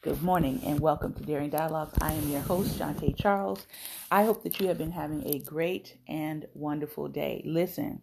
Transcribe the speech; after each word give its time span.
Good 0.00 0.22
morning 0.22 0.62
and 0.64 0.78
welcome 0.78 1.12
to 1.14 1.24
Daring 1.24 1.50
Dialogues. 1.50 1.92
I 2.00 2.12
am 2.12 2.28
your 2.28 2.40
host, 2.40 2.78
Shantae 2.78 3.16
Charles. 3.16 3.66
I 4.12 4.22
hope 4.22 4.44
that 4.44 4.60
you 4.60 4.68
have 4.68 4.78
been 4.78 4.92
having 4.92 5.26
a 5.26 5.40
great 5.40 5.98
and 6.06 6.46
wonderful 6.54 7.08
day. 7.08 7.42
Listen, 7.44 8.00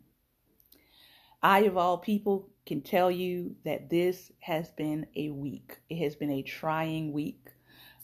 I, 1.42 1.60
of 1.60 1.78
all 1.78 1.98
people, 1.98 2.50
can 2.66 2.82
tell 2.82 3.10
you 3.10 3.56
that 3.64 3.90
this 3.90 4.30
has 4.42 4.72
been 4.72 5.08
a 5.16 5.30
week. 5.30 5.78
It 5.90 6.04
has 6.04 6.18
been 6.18 6.32
a 6.32 6.42
trying 6.42 7.14
week. 7.14 7.48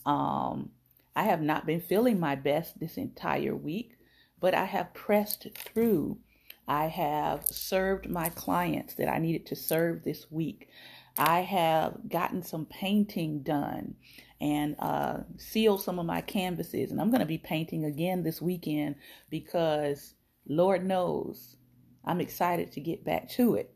Um, 0.06 0.70
I 1.14 1.24
have 1.24 1.42
not 1.42 1.66
been 1.66 1.82
feeling 1.82 2.18
my 2.18 2.34
best 2.34 2.80
this 2.80 2.96
entire 2.96 3.54
week, 3.54 3.98
but 4.40 4.54
I 4.54 4.64
have 4.64 4.94
pressed 4.94 5.48
through. 5.54 6.18
I 6.66 6.86
have 6.86 7.46
served 7.46 8.08
my 8.08 8.30
clients 8.30 8.94
that 8.94 9.08
I 9.08 9.18
needed 9.18 9.44
to 9.46 9.54
serve 9.54 10.02
this 10.02 10.30
week. 10.30 10.70
I 11.18 11.40
have 11.40 12.08
gotten 12.08 12.42
some 12.42 12.66
painting 12.66 13.42
done 13.42 13.94
and 14.40 14.76
uh, 14.78 15.18
sealed 15.36 15.82
some 15.82 15.98
of 15.98 16.06
my 16.06 16.20
canvases. 16.20 16.90
And 16.90 17.00
I'm 17.00 17.10
going 17.10 17.20
to 17.20 17.26
be 17.26 17.38
painting 17.38 17.84
again 17.84 18.22
this 18.22 18.42
weekend 18.42 18.96
because 19.30 20.14
Lord 20.48 20.84
knows 20.84 21.56
I'm 22.04 22.20
excited 22.20 22.72
to 22.72 22.80
get 22.80 23.04
back 23.04 23.28
to 23.30 23.54
it. 23.54 23.74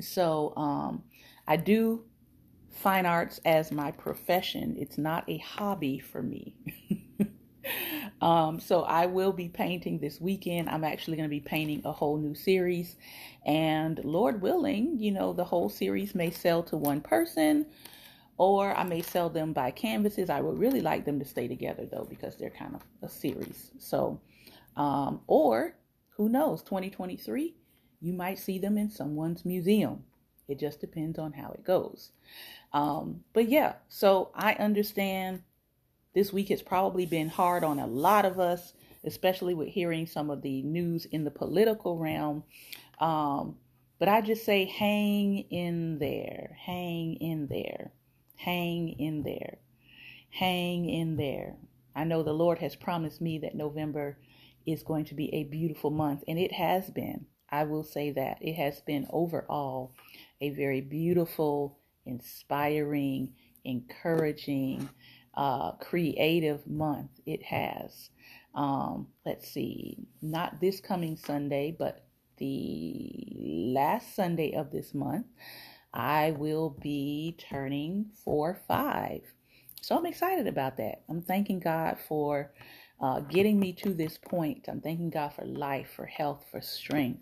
So 0.00 0.54
um, 0.56 1.02
I 1.48 1.56
do 1.56 2.04
fine 2.70 3.06
arts 3.06 3.40
as 3.44 3.72
my 3.72 3.90
profession, 3.90 4.76
it's 4.78 4.98
not 4.98 5.24
a 5.28 5.38
hobby 5.38 5.98
for 5.98 6.22
me. 6.22 6.54
Um, 8.20 8.60
so 8.60 8.82
I 8.82 9.06
will 9.06 9.32
be 9.32 9.48
painting 9.48 9.98
this 9.98 10.20
weekend. 10.20 10.68
I'm 10.68 10.84
actually 10.84 11.16
going 11.16 11.28
to 11.28 11.34
be 11.34 11.40
painting 11.40 11.82
a 11.84 11.92
whole 11.92 12.16
new 12.16 12.34
series. 12.34 12.96
And 13.44 14.02
Lord 14.04 14.40
willing, 14.40 14.98
you 14.98 15.10
know, 15.10 15.32
the 15.32 15.44
whole 15.44 15.68
series 15.68 16.14
may 16.14 16.30
sell 16.30 16.62
to 16.64 16.76
one 16.76 17.00
person 17.00 17.66
or 18.38 18.74
I 18.76 18.84
may 18.84 19.02
sell 19.02 19.28
them 19.28 19.52
by 19.52 19.70
canvases. 19.70 20.30
I 20.30 20.40
would 20.40 20.58
really 20.58 20.80
like 20.80 21.04
them 21.04 21.18
to 21.18 21.24
stay 21.24 21.48
together 21.48 21.86
though, 21.90 22.06
because 22.08 22.36
they're 22.36 22.50
kind 22.50 22.74
of 22.74 22.82
a 23.02 23.08
series. 23.08 23.70
So, 23.78 24.20
um, 24.76 25.20
or 25.26 25.74
who 26.10 26.28
knows, 26.28 26.62
2023, 26.62 27.54
you 28.00 28.12
might 28.12 28.38
see 28.38 28.58
them 28.58 28.76
in 28.76 28.90
someone's 28.90 29.44
museum. 29.44 30.04
It 30.48 30.58
just 30.58 30.80
depends 30.80 31.18
on 31.18 31.32
how 31.32 31.50
it 31.52 31.64
goes. 31.64 32.12
Um, 32.72 33.24
but 33.32 33.48
yeah, 33.48 33.74
so 33.88 34.30
I 34.34 34.54
understand 34.54 35.42
this 36.16 36.32
week 36.32 36.48
has 36.48 36.62
probably 36.62 37.04
been 37.04 37.28
hard 37.28 37.62
on 37.62 37.78
a 37.78 37.86
lot 37.86 38.24
of 38.24 38.40
us, 38.40 38.72
especially 39.04 39.52
with 39.52 39.68
hearing 39.68 40.06
some 40.06 40.30
of 40.30 40.40
the 40.40 40.62
news 40.62 41.04
in 41.04 41.24
the 41.24 41.30
political 41.30 41.98
realm. 41.98 42.42
Um, 42.98 43.56
but 43.98 44.08
I 44.08 44.22
just 44.22 44.42
say, 44.42 44.64
hang 44.64 45.40
in 45.50 45.98
there, 45.98 46.56
hang 46.64 47.16
in 47.16 47.48
there, 47.48 47.92
hang 48.34 48.98
in 48.98 49.24
there, 49.24 49.58
hang 50.30 50.88
in 50.88 51.16
there. 51.18 51.56
I 51.94 52.04
know 52.04 52.22
the 52.22 52.32
Lord 52.32 52.60
has 52.60 52.74
promised 52.74 53.20
me 53.20 53.38
that 53.40 53.54
November 53.54 54.16
is 54.64 54.82
going 54.82 55.04
to 55.06 55.14
be 55.14 55.32
a 55.34 55.44
beautiful 55.44 55.90
month, 55.90 56.24
and 56.26 56.38
it 56.38 56.52
has 56.52 56.88
been. 56.88 57.26
I 57.50 57.64
will 57.64 57.84
say 57.84 58.10
that 58.12 58.38
it 58.40 58.54
has 58.54 58.80
been 58.80 59.06
overall 59.10 59.92
a 60.40 60.48
very 60.48 60.80
beautiful, 60.80 61.78
inspiring, 62.06 63.34
encouraging, 63.64 64.88
uh, 65.36 65.72
creative 65.72 66.66
month 66.66 67.10
it 67.26 67.42
has. 67.44 68.10
Um, 68.54 69.08
let's 69.26 69.48
see, 69.50 69.98
not 70.22 70.60
this 70.60 70.80
coming 70.80 71.16
Sunday, 71.16 71.76
but 71.78 72.06
the 72.38 73.10
last 73.74 74.14
Sunday 74.16 74.54
of 74.54 74.70
this 74.72 74.94
month, 74.94 75.26
I 75.94 76.32
will 76.32 76.70
be 76.82 77.36
turning 77.38 78.06
four 78.24 78.60
five. 78.68 79.22
So 79.82 79.96
I'm 79.96 80.06
excited 80.06 80.46
about 80.46 80.76
that. 80.78 81.02
I'm 81.08 81.22
thanking 81.22 81.60
God 81.60 81.98
for 82.08 82.52
uh, 83.00 83.20
getting 83.20 83.60
me 83.60 83.72
to 83.74 83.94
this 83.94 84.18
point. 84.18 84.66
I'm 84.68 84.80
thanking 84.80 85.10
God 85.10 85.32
for 85.34 85.44
life, 85.44 85.90
for 85.96 86.06
health, 86.06 86.44
for 86.50 86.60
strength. 86.60 87.20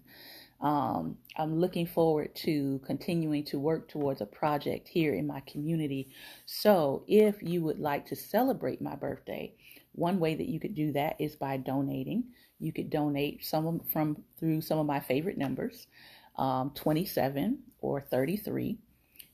Um, 0.65 1.19
I'm 1.37 1.61
looking 1.61 1.87
forward 1.87 2.35
to 2.37 2.81
continuing 2.87 3.45
to 3.45 3.59
work 3.59 3.87
towards 3.89 4.23
a 4.23 4.27
project 4.27 4.89
here 4.89 5.15
in 5.15 5.27
my 5.27 5.41
community. 5.41 6.09
So, 6.47 7.05
if 7.07 7.43
you 7.43 7.63
would 7.65 7.79
like 7.79 8.07
to 8.07 8.17
celebrate 8.17 8.81
my 8.81 8.97
birthday, 8.97 9.55
one 9.93 10.19
way 10.19 10.35
that 10.35 10.49
you 10.49 10.59
could 10.59 10.75
do 10.75 10.91
that 10.93 11.21
is 11.21 11.37
by 11.37 11.59
donating. 11.59 12.25
You 12.61 12.73
could 12.73 12.89
donate 12.89 13.45
some 13.45 13.83
from 13.93 14.25
through 14.41 14.63
some 14.63 14.79
of 14.79 14.87
my 14.87 15.01
favorite 15.01 15.37
numbers, 15.37 15.87
um, 16.39 16.73
27 16.75 17.59
or 17.81 18.01
33. 18.01 18.79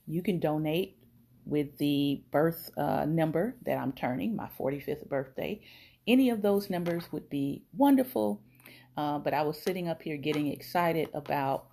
You 0.08 0.22
can 0.22 0.40
donate 0.40 0.98
with 1.46 1.78
the 1.78 2.24
birth 2.32 2.70
uh, 2.76 3.04
number 3.06 3.54
that 3.66 3.78
I'm 3.78 3.92
turning, 3.92 4.34
my 4.34 4.48
45th 4.58 5.08
birthday. 5.08 5.60
Any 6.08 6.30
of 6.30 6.42
those 6.42 6.70
numbers 6.70 7.12
would 7.12 7.30
be 7.30 7.62
wonderful. 7.76 8.42
Uh, 8.96 9.18
but 9.18 9.34
I 9.34 9.42
was 9.42 9.60
sitting 9.60 9.88
up 9.88 10.02
here 10.02 10.16
getting 10.16 10.48
excited 10.48 11.08
about 11.14 11.66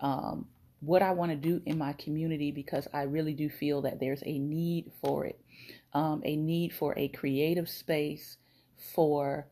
um, 0.00 0.46
what 0.80 1.02
I 1.02 1.12
want 1.12 1.30
to 1.30 1.36
do 1.36 1.62
in 1.66 1.78
my 1.78 1.92
community 1.94 2.50
because 2.50 2.86
I 2.92 3.02
really 3.02 3.34
do 3.34 3.48
feel 3.48 3.82
that 3.82 4.00
there's 4.00 4.22
a 4.24 4.38
need 4.38 4.90
for 5.00 5.24
it, 5.24 5.40
um, 5.94 6.22
a 6.24 6.36
need 6.36 6.72
for 6.72 6.94
a 6.98 7.08
creative 7.08 7.68
space 7.68 8.36
for 8.94 9.46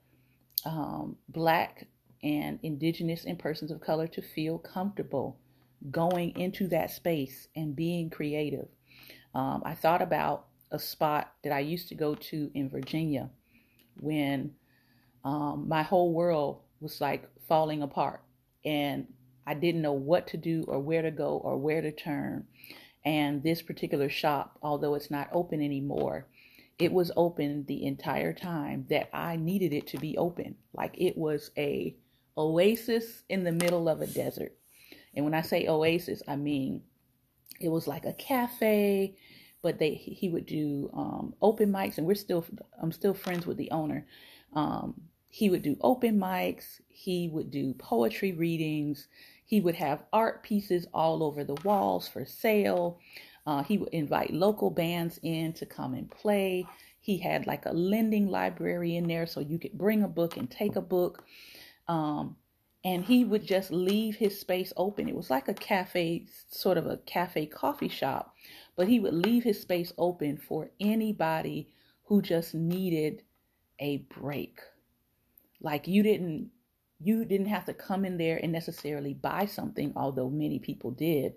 um, 0.65 1.17
Black 1.29 1.87
and 2.23 2.59
Indigenous 2.63 3.25
and 3.25 3.39
persons 3.39 3.71
of 3.71 3.81
color 3.81 4.07
to 4.09 4.23
feel 4.23 4.59
comfortable 4.59 5.39
going 5.91 6.39
into 6.39 6.67
that 6.69 6.91
space 6.91 7.49
and 7.55 7.77
being 7.77 8.11
creative. 8.11 8.67
Um, 9.35 9.63
I 9.65 9.75
thought 9.75 10.03
about 10.03 10.47
a 10.71 10.79
spot 10.79 11.33
that 11.43 11.53
I 11.53 11.61
used 11.61 11.89
to 11.89 11.95
go 11.95 12.15
to 12.15 12.51
in 12.55 12.71
Virginia 12.71 13.31
when 14.01 14.53
um, 15.25 15.67
my 15.69 15.83
whole 15.83 16.13
world 16.13 16.61
was 16.85 17.01
like 17.01 17.29
falling 17.49 17.83
apart 17.83 18.23
and 18.65 19.09
I 19.47 19.55
didn't 19.55 19.83
know 19.83 19.93
what 19.93 20.29
to 20.29 20.37
do 20.37 20.65
or 20.69 20.79
where 20.79 21.03
to 21.03 21.11
go 21.11 21.41
or 21.43 21.57
where 21.59 21.83
to 21.83 21.91
turn. 21.91 22.47
And 23.05 23.43
this 23.43 23.61
particular 23.61 24.09
shop, 24.09 24.59
although 24.63 24.95
it's 24.95 25.11
not 25.11 25.29
open 25.33 25.61
anymore, 25.61 26.27
it 26.79 26.93
was 26.93 27.11
open 27.17 27.65
the 27.67 27.85
entire 27.85 28.33
time 28.33 28.87
that 28.91 29.11
I 29.13 29.37
needed 29.37 29.73
it 29.73 29.87
to 29.89 29.99
be 29.99 30.17
open. 30.17 30.57
Like 30.73 30.95
it 30.97 31.17
was 31.17 31.51
a 31.59 31.97
oasis 32.37 33.25
in 33.29 33.45
the 33.45 33.53
middle 33.53 33.89
of 33.89 34.01
a 34.01 34.07
desert. 34.07 34.57
And 35.15 35.25
when 35.25 35.35
I 35.35 35.43
say 35.43 35.67
oasis, 35.67 36.23
I 36.29 36.37
mean 36.37 36.83
it 37.61 37.69
was 37.69 37.87
like 37.87 38.05
a 38.05 38.13
cafe, 38.15 39.17
but 39.63 39.79
they 39.79 39.95
he 39.95 40.29
would 40.29 40.47
do 40.47 40.91
um, 40.95 41.35
open 41.41 41.71
mics, 41.73 41.99
and 41.99 42.07
we're 42.07 42.15
still 42.15 42.45
I'm 42.83 42.93
still 42.93 43.15
friends 43.15 43.47
with 43.47 43.57
the 43.57 43.71
owner. 43.71 44.07
Um, 44.55 45.01
he 45.35 45.51
would 45.51 45.63
do 45.63 45.77
open 45.81 46.17
mics, 46.17 46.81
he 46.87 47.27
would 47.27 47.51
do 47.51 47.75
poetry 47.75 48.31
readings, 48.31 49.09
he 49.45 49.61
would 49.61 49.75
have 49.75 50.05
art 50.13 50.45
pieces 50.45 50.87
all 50.95 51.25
over 51.25 51.43
the 51.43 51.61
walls 51.65 52.07
for 52.07 52.25
sale. 52.25 53.01
Uh, 53.45 53.65
he 53.65 53.77
would 53.77 53.89
invite 53.89 54.33
local 54.33 54.71
bands 54.71 55.19
in 55.25 55.53
to 55.53 55.67
come 55.67 55.93
and 55.93 56.09
play. 56.09 56.65
He 57.01 57.19
had 57.19 57.49
like 57.49 57.67
a 57.67 57.73
lending 57.73 58.29
library 58.29 58.95
in 58.95 59.09
there 59.09 59.27
so 59.27 59.41
you 59.41 59.59
could 59.59 59.73
bring 59.73 60.05
a 60.05 60.09
book 60.09 60.37
and 60.37 60.49
take 60.49 60.77
a 60.77 60.81
book. 60.81 61.25
Um, 61.89 62.37
and 62.85 63.05
he 63.05 63.25
would 63.25 63.45
just 63.45 63.73
leave 63.73 64.15
his 64.15 64.39
space 64.39 64.73
open. 64.77 65.09
It 65.09 65.17
was 65.17 65.31
like 65.31 65.49
a 65.49 65.55
cafe, 65.55 66.27
sort 66.49 66.79
of 66.79 66.87
a 66.87 66.99
cafe 66.99 67.47
coffee 67.47 67.89
shop, 67.89 68.37
but 68.77 68.87
he 68.87 69.01
would 69.01 69.15
leave 69.15 69.43
his 69.43 69.61
space 69.61 69.93
open 69.99 70.37
for 70.37 70.71
anybody 70.79 71.71
who 72.05 72.23
just 72.23 72.55
needed 72.55 73.23
a 73.81 73.97
break 73.97 74.61
like 75.61 75.89
you 75.89 76.03
didn't 76.03 76.51
you 77.01 77.25
didn't 77.25 77.47
have 77.47 77.65
to 77.67 77.75
come 77.75 78.05
in 78.05 78.17
there 78.17 78.39
and 78.43 78.53
necessarily 78.53 79.15
buy 79.15 79.47
something, 79.47 79.93
although 79.97 80.31
many 80.31 80.59
people 80.59 80.91
did. 80.91 81.35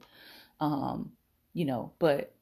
Um, 0.59 1.11
you 1.53 1.65
know, 1.65 1.91
but 1.99 2.33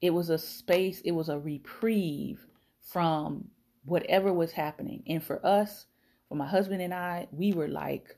it 0.00 0.10
was 0.10 0.30
a 0.30 0.38
space, 0.38 1.00
it 1.00 1.12
was 1.12 1.28
a 1.28 1.38
reprieve 1.38 2.46
from 2.80 3.48
whatever 3.84 4.32
was 4.32 4.52
happening. 4.52 5.02
And 5.06 5.22
for 5.22 5.44
us, 5.44 5.86
for 6.28 6.34
my 6.34 6.46
husband 6.46 6.82
and 6.82 6.94
I, 6.94 7.28
we 7.32 7.52
were 7.52 7.68
like 7.68 8.16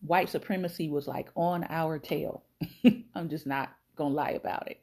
white 0.00 0.28
supremacy 0.28 0.88
was 0.88 1.06
like 1.06 1.28
on 1.34 1.64
our 1.68 1.98
tail. 1.98 2.44
I'm 3.14 3.28
just 3.28 3.46
not 3.46 3.70
gonna 3.96 4.14
lie 4.14 4.30
about 4.30 4.70
it. 4.70 4.80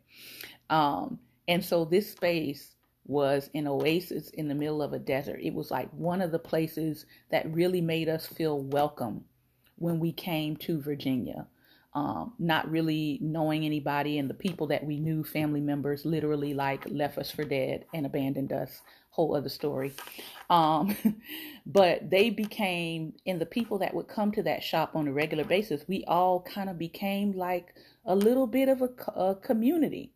Um, 0.70 1.20
and 1.48 1.64
so 1.64 1.86
this 1.86 2.12
space 2.12 2.77
was 3.08 3.50
an 3.56 3.68
oasis 3.68 4.30
in 4.32 4.48
the 4.48 4.56
middle 4.56 4.82
of 4.82 4.94
a 4.94 5.00
desert. 5.00 5.40
It 5.42 5.54
was 5.54 5.72
like 5.72 5.90
one 5.92 6.22
of 6.22 6.32
the 6.32 6.40
places 6.40 7.06
that 7.32 7.52
really 7.54 7.82
made 7.82 8.10
us 8.10 8.28
feel 8.28 8.62
welcome 8.62 9.24
when 9.78 10.00
we 10.00 10.12
came 10.12 10.58
to 10.58 10.82
Virginia. 10.82 11.48
Um, 11.94 12.34
not 12.38 12.70
really 12.70 13.18
knowing 13.24 13.66
anybody, 13.66 14.20
and 14.20 14.30
the 14.30 14.36
people 14.36 14.68
that 14.68 14.86
we 14.86 15.00
knew, 15.00 15.24
family 15.24 15.62
members, 15.62 16.06
literally 16.06 16.54
like 16.54 16.84
left 16.92 17.18
us 17.18 17.32
for 17.32 17.44
dead 17.44 17.86
and 17.94 18.06
abandoned 18.06 18.52
us. 18.52 18.82
Whole 19.10 19.36
other 19.36 19.50
story. 19.50 19.94
Um, 20.50 20.96
but 21.66 22.08
they 22.08 22.30
became, 22.30 23.14
and 23.26 23.42
the 23.42 23.48
people 23.48 23.80
that 23.80 23.96
would 23.96 24.08
come 24.08 24.32
to 24.34 24.44
that 24.44 24.62
shop 24.64 24.96
on 24.96 25.08
a 25.08 25.14
regular 25.14 25.44
basis, 25.44 25.86
we 25.88 26.04
all 26.08 26.42
kind 26.42 26.70
of 26.70 26.78
became 26.78 27.32
like 27.32 27.74
a 28.06 28.16
little 28.16 28.46
bit 28.46 28.70
of 28.70 28.84
a, 28.84 28.90
a 29.20 29.36
community 29.36 30.14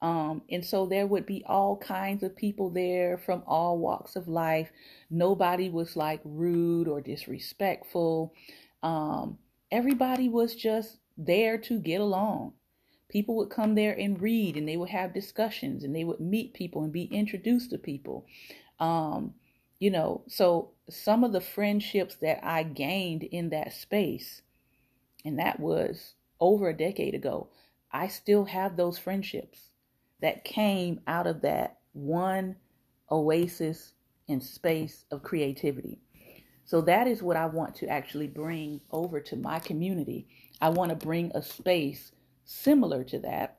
Um, 0.00 0.42
and 0.50 0.64
so 0.64 0.86
there 0.86 1.06
would 1.06 1.26
be 1.26 1.44
all 1.46 1.76
kinds 1.76 2.22
of 2.22 2.36
people 2.36 2.70
there 2.70 3.18
from 3.18 3.42
all 3.46 3.78
walks 3.78 4.14
of 4.14 4.28
life. 4.28 4.70
Nobody 5.10 5.70
was 5.70 5.96
like 5.96 6.20
rude 6.24 6.86
or 6.86 7.00
disrespectful. 7.00 8.32
Um, 8.82 9.38
everybody 9.72 10.28
was 10.28 10.54
just 10.54 10.98
there 11.16 11.58
to 11.58 11.80
get 11.80 12.00
along. 12.00 12.52
People 13.08 13.36
would 13.36 13.50
come 13.50 13.74
there 13.74 13.94
and 13.98 14.20
read, 14.20 14.56
and 14.56 14.68
they 14.68 14.76
would 14.76 14.90
have 14.90 15.14
discussions, 15.14 15.82
and 15.82 15.96
they 15.96 16.04
would 16.04 16.20
meet 16.20 16.54
people 16.54 16.84
and 16.84 16.92
be 16.92 17.04
introduced 17.04 17.70
to 17.70 17.78
people. 17.78 18.26
Um, 18.78 19.34
you 19.80 19.90
know, 19.90 20.22
so 20.28 20.72
some 20.90 21.24
of 21.24 21.32
the 21.32 21.40
friendships 21.40 22.16
that 22.16 22.46
I 22.46 22.62
gained 22.62 23.24
in 23.24 23.50
that 23.50 23.72
space, 23.72 24.42
and 25.24 25.38
that 25.38 25.58
was 25.58 26.14
over 26.38 26.68
a 26.68 26.76
decade 26.76 27.14
ago, 27.14 27.48
I 27.90 28.08
still 28.08 28.44
have 28.44 28.76
those 28.76 28.98
friendships 28.98 29.70
that 30.20 30.44
came 30.44 31.00
out 31.06 31.26
of 31.26 31.42
that 31.42 31.78
one 31.92 32.56
oasis 33.10 33.92
and 34.28 34.42
space 34.42 35.04
of 35.10 35.22
creativity. 35.22 36.00
So 36.64 36.82
that 36.82 37.06
is 37.08 37.22
what 37.22 37.36
I 37.36 37.46
want 37.46 37.74
to 37.76 37.88
actually 37.88 38.26
bring 38.26 38.80
over 38.90 39.20
to 39.20 39.36
my 39.36 39.58
community. 39.58 40.28
I 40.60 40.68
want 40.68 40.90
to 40.90 40.96
bring 40.96 41.32
a 41.34 41.42
space 41.42 42.12
similar 42.44 43.04
to 43.04 43.18
that. 43.20 43.58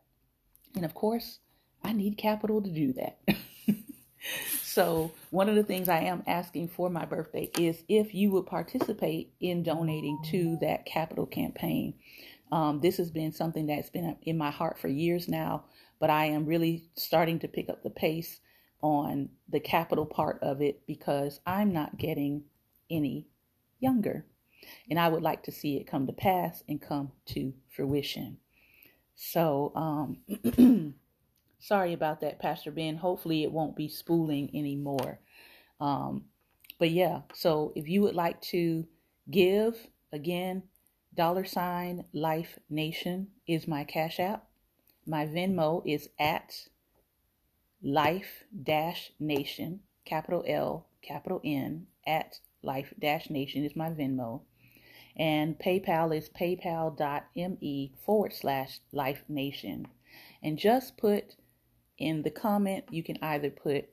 And 0.76 0.86
of 0.86 0.94
course, 0.94 1.40
I 1.84 1.94
need 1.94 2.18
capital 2.18 2.62
to 2.62 2.70
do 2.70 2.94
that. 2.94 3.20
so, 4.62 5.12
one 5.32 5.50
of 5.50 5.56
the 5.56 5.64
things 5.64 5.90
I 5.90 6.02
am 6.02 6.24
asking 6.28 6.68
for 6.68 6.90
my 6.90 7.06
birthday 7.06 7.50
is 7.58 7.84
if 7.88 8.14
you 8.14 8.32
would 8.32 8.46
participate 8.46 9.34
in 9.40 9.64
donating 9.64 10.20
to 10.26 10.58
that 10.62 10.86
capital 10.86 11.26
campaign. 11.26 11.96
Um, 12.52 12.80
this 12.80 12.98
has 12.98 13.12
been 13.12 13.32
something 13.32 13.68
that's 13.68 13.90
been 13.90 14.18
in 14.24 14.38
my 14.38 14.52
heart 14.52 14.80
for 14.80 14.88
years 14.88 15.28
now, 15.28 15.66
but 16.00 16.10
I 16.10 16.26
am 16.26 16.46
really 16.46 16.90
starting 16.96 17.40
to 17.40 17.48
pick 17.48 17.70
up 17.70 17.84
the 17.84 17.90
pace 17.90 18.40
on 18.82 19.30
the 19.50 19.60
capital 19.60 20.06
part 20.06 20.40
of 20.42 20.62
it 20.62 20.86
because 20.88 21.42
I'm 21.46 21.74
not 21.74 21.98
getting 21.98 22.44
any 22.90 23.28
younger. 23.80 24.26
And 24.90 25.00
I 25.00 25.10
would 25.10 25.24
like 25.24 25.44
to 25.44 25.52
see 25.52 25.78
it 25.78 25.88
come 25.88 26.08
to 26.08 26.14
pass 26.14 26.64
and 26.68 26.82
come 26.82 27.12
to 27.28 27.54
fruition. 27.70 28.38
So, 29.16 29.72
um, 29.76 30.96
sorry 31.60 31.94
about 31.94 32.22
that, 32.22 32.40
Pastor 32.40 32.72
Ben. 32.72 32.98
Hopefully, 32.98 33.44
it 33.44 33.52
won't 33.52 33.76
be 33.76 33.88
spooling 33.90 34.50
anymore. 34.54 35.20
Um, 35.80 36.26
but 36.78 36.92
yeah, 36.92 37.22
so 37.34 37.74
if 37.76 37.88
you 37.90 38.02
would 38.02 38.16
like 38.16 38.42
to 38.44 38.86
give, 39.30 39.76
again, 40.14 40.64
dollar 41.14 41.46
sign 41.46 42.06
Life 42.14 42.60
Nation 42.70 43.28
is 43.48 43.68
my 43.68 43.84
Cash 43.84 44.20
App. 44.20 44.49
My 45.10 45.26
Venmo 45.26 45.82
is 45.88 46.08
at 46.20 46.68
Life 47.82 48.44
Dash 48.62 49.12
Nation, 49.20 49.80
capital 50.06 50.44
L, 50.46 50.86
capital 51.02 51.42
N, 51.44 51.88
at 52.06 52.40
Life 52.62 52.94
Dash 53.00 53.28
Nation 53.32 53.66
is 53.66 53.76
my 53.76 53.90
Venmo. 53.90 54.42
And 55.18 55.58
PayPal 55.58 56.16
is 56.16 56.30
paypal.me 56.30 57.94
forward 58.06 58.34
slash 58.34 58.82
Life 58.92 59.24
Nation. 59.28 59.88
And 60.44 60.60
just 60.60 60.96
put 60.96 61.38
in 61.98 62.22
the 62.22 62.30
comment, 62.30 62.86
you 62.92 63.02
can 63.02 63.18
either 63.24 63.50
put 63.50 63.86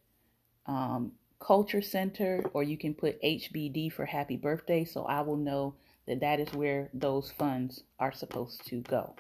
um, 0.67 1.13
Culture 1.41 1.81
Center 1.81 2.45
or 2.53 2.63
you 2.63 2.77
can 2.77 2.93
put 2.93 3.23
HBD 3.23 3.91
for 3.91 4.05
Happy 4.05 4.37
Birthday. 4.37 4.85
So 4.85 5.05
I 5.05 5.23
will 5.23 5.39
know 5.39 5.77
that 6.07 6.21
that 6.21 6.41
is 6.41 6.53
where 6.53 6.91
those 6.93 7.31
funds 7.31 7.85
are 7.99 8.13
supposed 8.13 8.67
to 8.67 8.83
go. 8.83 9.17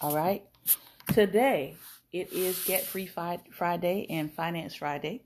All 0.00 0.16
right. 0.16 0.42
Today, 1.12 1.76
it 2.12 2.32
is 2.32 2.62
Get 2.64 2.84
Free 2.84 3.06
Friday 3.06 4.06
and 4.10 4.32
Finance 4.32 4.74
Friday 4.74 5.22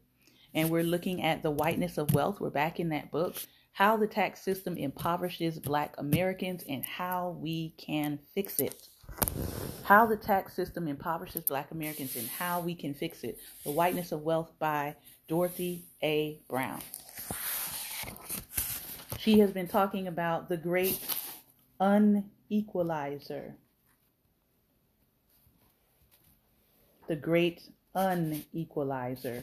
and 0.55 0.71
we're 0.71 0.83
looking 0.83 1.23
at 1.23 1.43
the 1.43 1.51
whiteness 1.51 1.99
of 1.99 2.13
wealth. 2.15 2.41
We're 2.41 2.51
back 2.51 2.81
in 2.81 2.89
that 2.91 3.11
book, 3.11 3.37
How 3.73 3.97
the 3.97 4.07
Tax 4.07 4.43
System 4.43 4.77
Impoverishes 4.77 5.59
Black 5.59 5.95
Americans 5.99 6.65
and 6.69 6.85
How 6.85 7.37
We 7.41 7.75
Can 7.79 8.19
Fix 8.35 8.61
It. 8.61 8.89
How 9.85 10.07
the 10.07 10.17
Tax 10.17 10.55
System 10.55 10.89
Impoverishes 10.89 11.45
Black 11.45 11.71
Americans 11.71 12.17
and 12.17 12.29
How 12.29 12.61
We 12.61 12.75
Can 12.75 12.95
Fix 12.95 13.25
It. 13.25 13.39
The 13.65 13.71
Whiteness 13.71 14.13
of 14.13 14.23
Wealth 14.23 14.53
by 14.59 14.97
Dorothy 15.29 15.85
A. 16.03 16.41
Brown. 16.49 16.81
She 19.19 19.39
has 19.41 19.51
been 19.51 19.69
talking 19.69 20.07
about 20.07 20.49
the 20.49 20.57
great 20.57 20.99
unequalizer. 21.79 23.57
The 27.11 27.17
great 27.17 27.63
unequalizer 27.97 29.43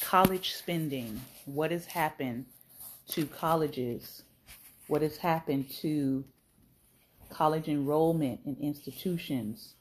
college 0.00 0.54
spending, 0.54 1.20
what 1.44 1.70
has 1.70 1.86
happened 1.86 2.46
to 3.10 3.24
colleges, 3.26 4.24
what 4.88 5.02
has 5.02 5.16
happened 5.16 5.70
to 5.82 6.24
college 7.30 7.68
enrollment 7.68 8.40
in 8.46 8.56
institutions, 8.60 9.76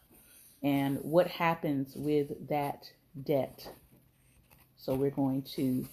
and 0.62 1.00
what 1.02 1.26
happens 1.26 1.96
with 1.96 2.48
that 2.50 2.88
debt. 3.24 3.68
So 4.78 4.94
we're 4.94 5.10
going 5.10 5.42
to 5.56 5.88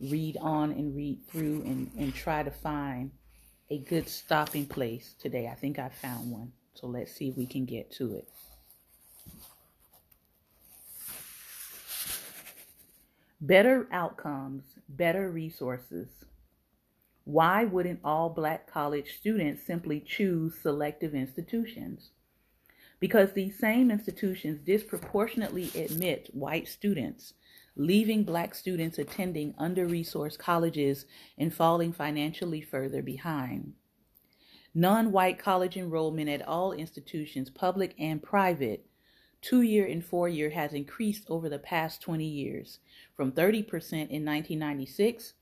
read 0.00 0.36
on 0.40 0.72
and 0.72 0.96
read 0.96 1.20
through 1.28 1.62
and, 1.62 1.88
and 1.96 2.12
try 2.12 2.42
to 2.42 2.50
find 2.50 3.12
a 3.70 3.78
good 3.78 4.08
stopping 4.08 4.66
place 4.66 5.14
today. 5.20 5.46
I 5.46 5.54
think 5.54 5.78
I 5.78 5.88
found 5.88 6.32
one. 6.32 6.50
So 6.74 6.88
let's 6.88 7.12
see 7.12 7.28
if 7.28 7.36
we 7.36 7.46
can 7.46 7.64
get 7.64 7.92
to 7.92 8.16
it. 8.16 8.28
Better 13.42 13.88
outcomes, 13.90 14.64
better 14.86 15.30
resources. 15.30 16.08
Why 17.24 17.64
wouldn't 17.64 18.00
all 18.04 18.28
black 18.28 18.70
college 18.70 19.16
students 19.16 19.66
simply 19.66 20.00
choose 20.00 20.58
selective 20.60 21.14
institutions? 21.14 22.10
Because 22.98 23.32
these 23.32 23.58
same 23.58 23.90
institutions 23.90 24.60
disproportionately 24.60 25.70
admit 25.74 26.28
white 26.34 26.68
students, 26.68 27.32
leaving 27.76 28.24
black 28.24 28.54
students 28.54 28.98
attending 28.98 29.54
under 29.56 29.88
resourced 29.88 30.36
colleges 30.36 31.06
and 31.38 31.54
falling 31.54 31.94
financially 31.94 32.60
further 32.60 33.00
behind. 33.00 33.72
Non 34.74 35.12
white 35.12 35.38
college 35.38 35.78
enrollment 35.78 36.28
at 36.28 36.46
all 36.46 36.72
institutions, 36.72 37.48
public 37.48 37.94
and 37.98 38.22
private, 38.22 38.84
two 39.40 39.62
year 39.62 39.86
and 39.86 40.04
four 40.04 40.28
year 40.28 40.50
has 40.50 40.72
increased 40.72 41.24
over 41.28 41.48
the 41.48 41.58
past 41.58 42.02
20 42.02 42.24
years 42.24 42.78
from 43.14 43.32
30% 43.32 43.62
in 43.92 44.24
1996 44.24 45.34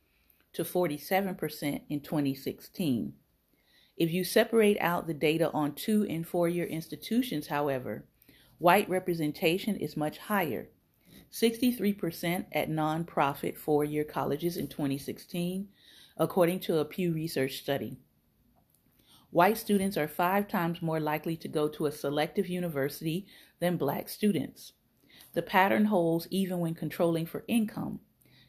to 0.52 0.64
47% 0.64 1.83
in 1.88 2.00
2016. 2.00 3.12
If 3.97 4.12
you 4.12 4.25
separate 4.25 4.78
out 4.81 5.07
the 5.07 5.14
data 5.14 5.50
on 5.52 5.75
two 5.75 6.07
and 6.09 6.26
four 6.26 6.49
year 6.49 6.67
institutions, 6.67 7.49
however, 7.49 8.05
white 8.59 8.88
representation 8.88 9.76
is 9.76 9.97
much 9.97 10.19
higher 10.19 10.69
63% 11.31 12.47
at 12.52 12.71
nonprofit 12.71 13.57
four 13.57 13.85
year 13.85 14.05
colleges 14.05 14.57
in 14.57 14.67
2016, 14.67 15.69
according 16.17 16.61
to 16.61 16.78
a 16.78 16.85
Pew 16.85 17.12
Research 17.12 17.59
study. 17.59 17.99
White 19.31 19.59
students 19.59 19.97
are 19.97 20.09
five 20.09 20.49
times 20.49 20.81
more 20.81 21.01
likely 21.01 21.37
to 21.37 21.49
go 21.49 21.69
to 21.69 21.87
a 21.87 21.93
selective 21.93 22.49
university 22.49 23.27
than 23.61 23.77
black 23.77 24.09
students. 24.09 24.73
The 25.35 25.43
pattern 25.43 25.87
holds 25.87 26.27
even 26.31 26.61
when 26.61 26.75
controlling 26.75 27.27
for 27.27 27.45
income. 27.47 28.01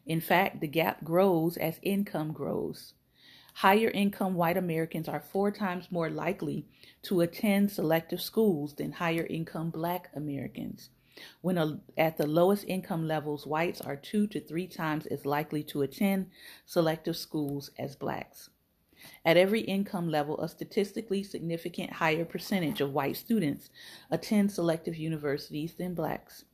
In 0.06 0.22
fact, 0.22 0.62
the 0.62 0.68
gap 0.68 1.04
grows 1.04 1.58
as 1.58 1.80
income 1.84 2.32
grows. 2.32 2.94
Higher 3.56 3.90
income 3.90 4.36
white 4.36 4.56
Americans 4.56 5.10
are 5.10 5.20
four 5.20 5.52
times 5.52 5.92
more 5.92 6.10
likely 6.10 6.66
to 7.04 7.20
attend 7.22 7.72
selective 7.72 8.22
schools 8.22 8.74
than 8.74 8.94
higher 8.94 9.26
income 9.26 9.72
black 9.72 10.10
Americans. 10.16 10.92
When 11.42 11.58
a, 11.58 11.82
at 11.98 12.16
the 12.16 12.26
lowest 12.26 12.64
income 12.70 13.06
levels, 13.06 13.46
whites 13.46 13.82
are 13.82 13.98
two 13.98 14.28
to 14.28 14.40
three 14.40 14.68
times 14.68 15.06
as 15.08 15.26
likely 15.26 15.64
to 15.64 15.82
attend 15.82 16.28
selective 16.66 17.18
schools 17.18 17.70
as 17.78 17.98
blacks. 17.98 18.50
At 19.25 19.38
every 19.38 19.62
income 19.62 20.10
level, 20.10 20.39
a 20.39 20.50
statistically 20.50 21.24
significant 21.24 21.94
higher 21.94 22.25
percentage 22.25 22.82
of 22.82 22.94
white 22.94 23.18
students 23.18 23.70
attend 24.12 24.51
selective 24.51 24.96
universities 24.96 25.74
than 25.74 25.94
blacks. 25.94 26.46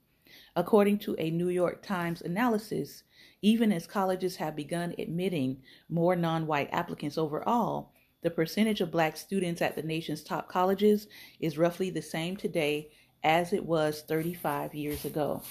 According 0.55 0.99
to 0.99 1.15
a 1.17 1.31
New 1.31 1.49
York 1.49 1.81
Times 1.81 2.21
analysis, 2.21 3.03
even 3.41 3.71
as 3.71 3.87
colleges 3.87 4.37
have 4.37 4.55
begun 4.55 4.95
admitting 4.97 5.61
more 5.89 6.15
non 6.15 6.47
white 6.47 6.69
applicants 6.71 7.17
overall, 7.17 7.91
the 8.21 8.31
percentage 8.31 8.81
of 8.81 8.91
black 8.91 9.17
students 9.17 9.61
at 9.61 9.75
the 9.75 9.83
nation's 9.83 10.23
top 10.23 10.47
colleges 10.47 11.07
is 11.39 11.57
roughly 11.57 11.89
the 11.89 12.01
same 12.01 12.35
today 12.35 12.89
as 13.23 13.53
it 13.53 13.65
was 13.65 14.01
35 14.07 14.73
years 14.73 15.05
ago. 15.05 15.41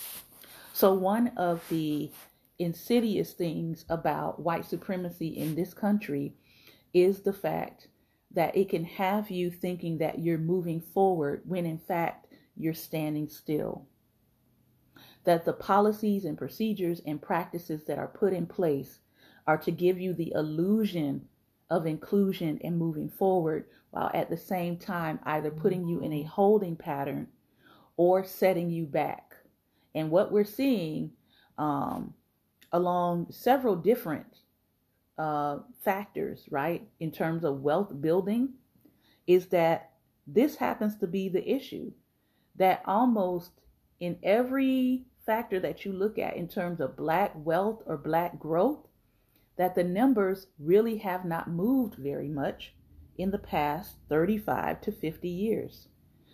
So, 0.72 0.92
one 0.92 1.28
of 1.36 1.62
the 1.68 2.10
insidious 2.58 3.32
things 3.32 3.84
about 3.88 4.40
white 4.40 4.64
supremacy 4.64 5.28
in 5.28 5.54
this 5.54 5.74
country 5.74 6.34
is 6.94 7.20
the 7.22 7.34
fact 7.34 7.88
that 8.32 8.56
it 8.56 8.70
can 8.70 8.84
have 8.84 9.30
you 9.30 9.50
thinking 9.50 9.98
that 9.98 10.20
you're 10.20 10.38
moving 10.38 10.80
forward 10.80 11.42
when 11.46 11.66
in 11.66 11.78
fact 11.78 12.28
you're 12.56 12.74
standing 12.74 13.28
still. 13.28 13.86
that 15.24 15.44
the 15.44 15.52
policies 15.52 16.24
and 16.24 16.38
procedures 16.38 17.00
and 17.06 17.20
practices 17.22 17.84
that 17.84 17.98
are 17.98 18.08
put 18.08 18.32
in 18.32 18.46
place 18.46 19.00
are 19.46 19.58
to 19.58 19.70
give 19.70 20.00
you 20.00 20.14
the 20.14 20.32
illusion 20.34 21.26
of 21.70 21.86
inclusion 21.86 22.58
and 22.64 22.78
moving 22.78 23.08
forward 23.10 23.66
while 23.90 24.10
at 24.14 24.30
the 24.30 24.36
same 24.36 24.76
time 24.78 25.18
either 25.24 25.50
putting 25.50 25.86
you 25.86 26.00
in 26.00 26.12
a 26.12 26.22
holding 26.24 26.76
pattern 26.76 27.28
or 27.96 28.24
setting 28.24 28.70
you 28.70 28.86
back. 28.86 29.34
And 29.94 30.10
what 30.10 30.32
we're 30.32 30.44
seeing 30.44 31.12
um, 31.58 32.14
along 32.72 33.28
several 33.30 33.76
different 33.76 34.40
uh, 35.18 35.59
factors, 35.85 36.47
right, 36.50 36.87
in 37.00 37.11
terms 37.11 37.44
of 37.44 37.62
wealth 37.62 38.00
building, 38.00 38.54
is 39.26 39.47
that 39.49 39.92
this 40.26 40.56
happens 40.56 40.97
to 40.99 41.06
be 41.06 41.28
the 41.28 41.49
issue. 41.49 41.92
That 42.56 42.83
almost 42.87 43.52
in 44.00 44.18
every 44.23 45.06
factor 45.26 45.59
that 45.61 45.85
you 45.85 45.92
look 45.92 46.18
at 46.18 46.37
in 46.37 46.49
terms 46.49 46.80
of 46.80 46.97
black 46.97 47.33
wealth 47.35 47.83
or 47.87 47.97
black 47.97 48.38
growth, 48.38 48.87
that 49.56 49.75
the 49.75 49.85
numbers 49.85 50.49
really 50.59 50.99
have 50.99 51.25
not 51.25 51.49
moved 51.49 51.94
very 51.94 52.28
much 52.28 52.75
in 53.16 53.30
the 53.30 53.38
past 53.38 53.97
35 54.09 54.80
to 54.83 54.92
50 54.92 55.28
years. 55.28 55.88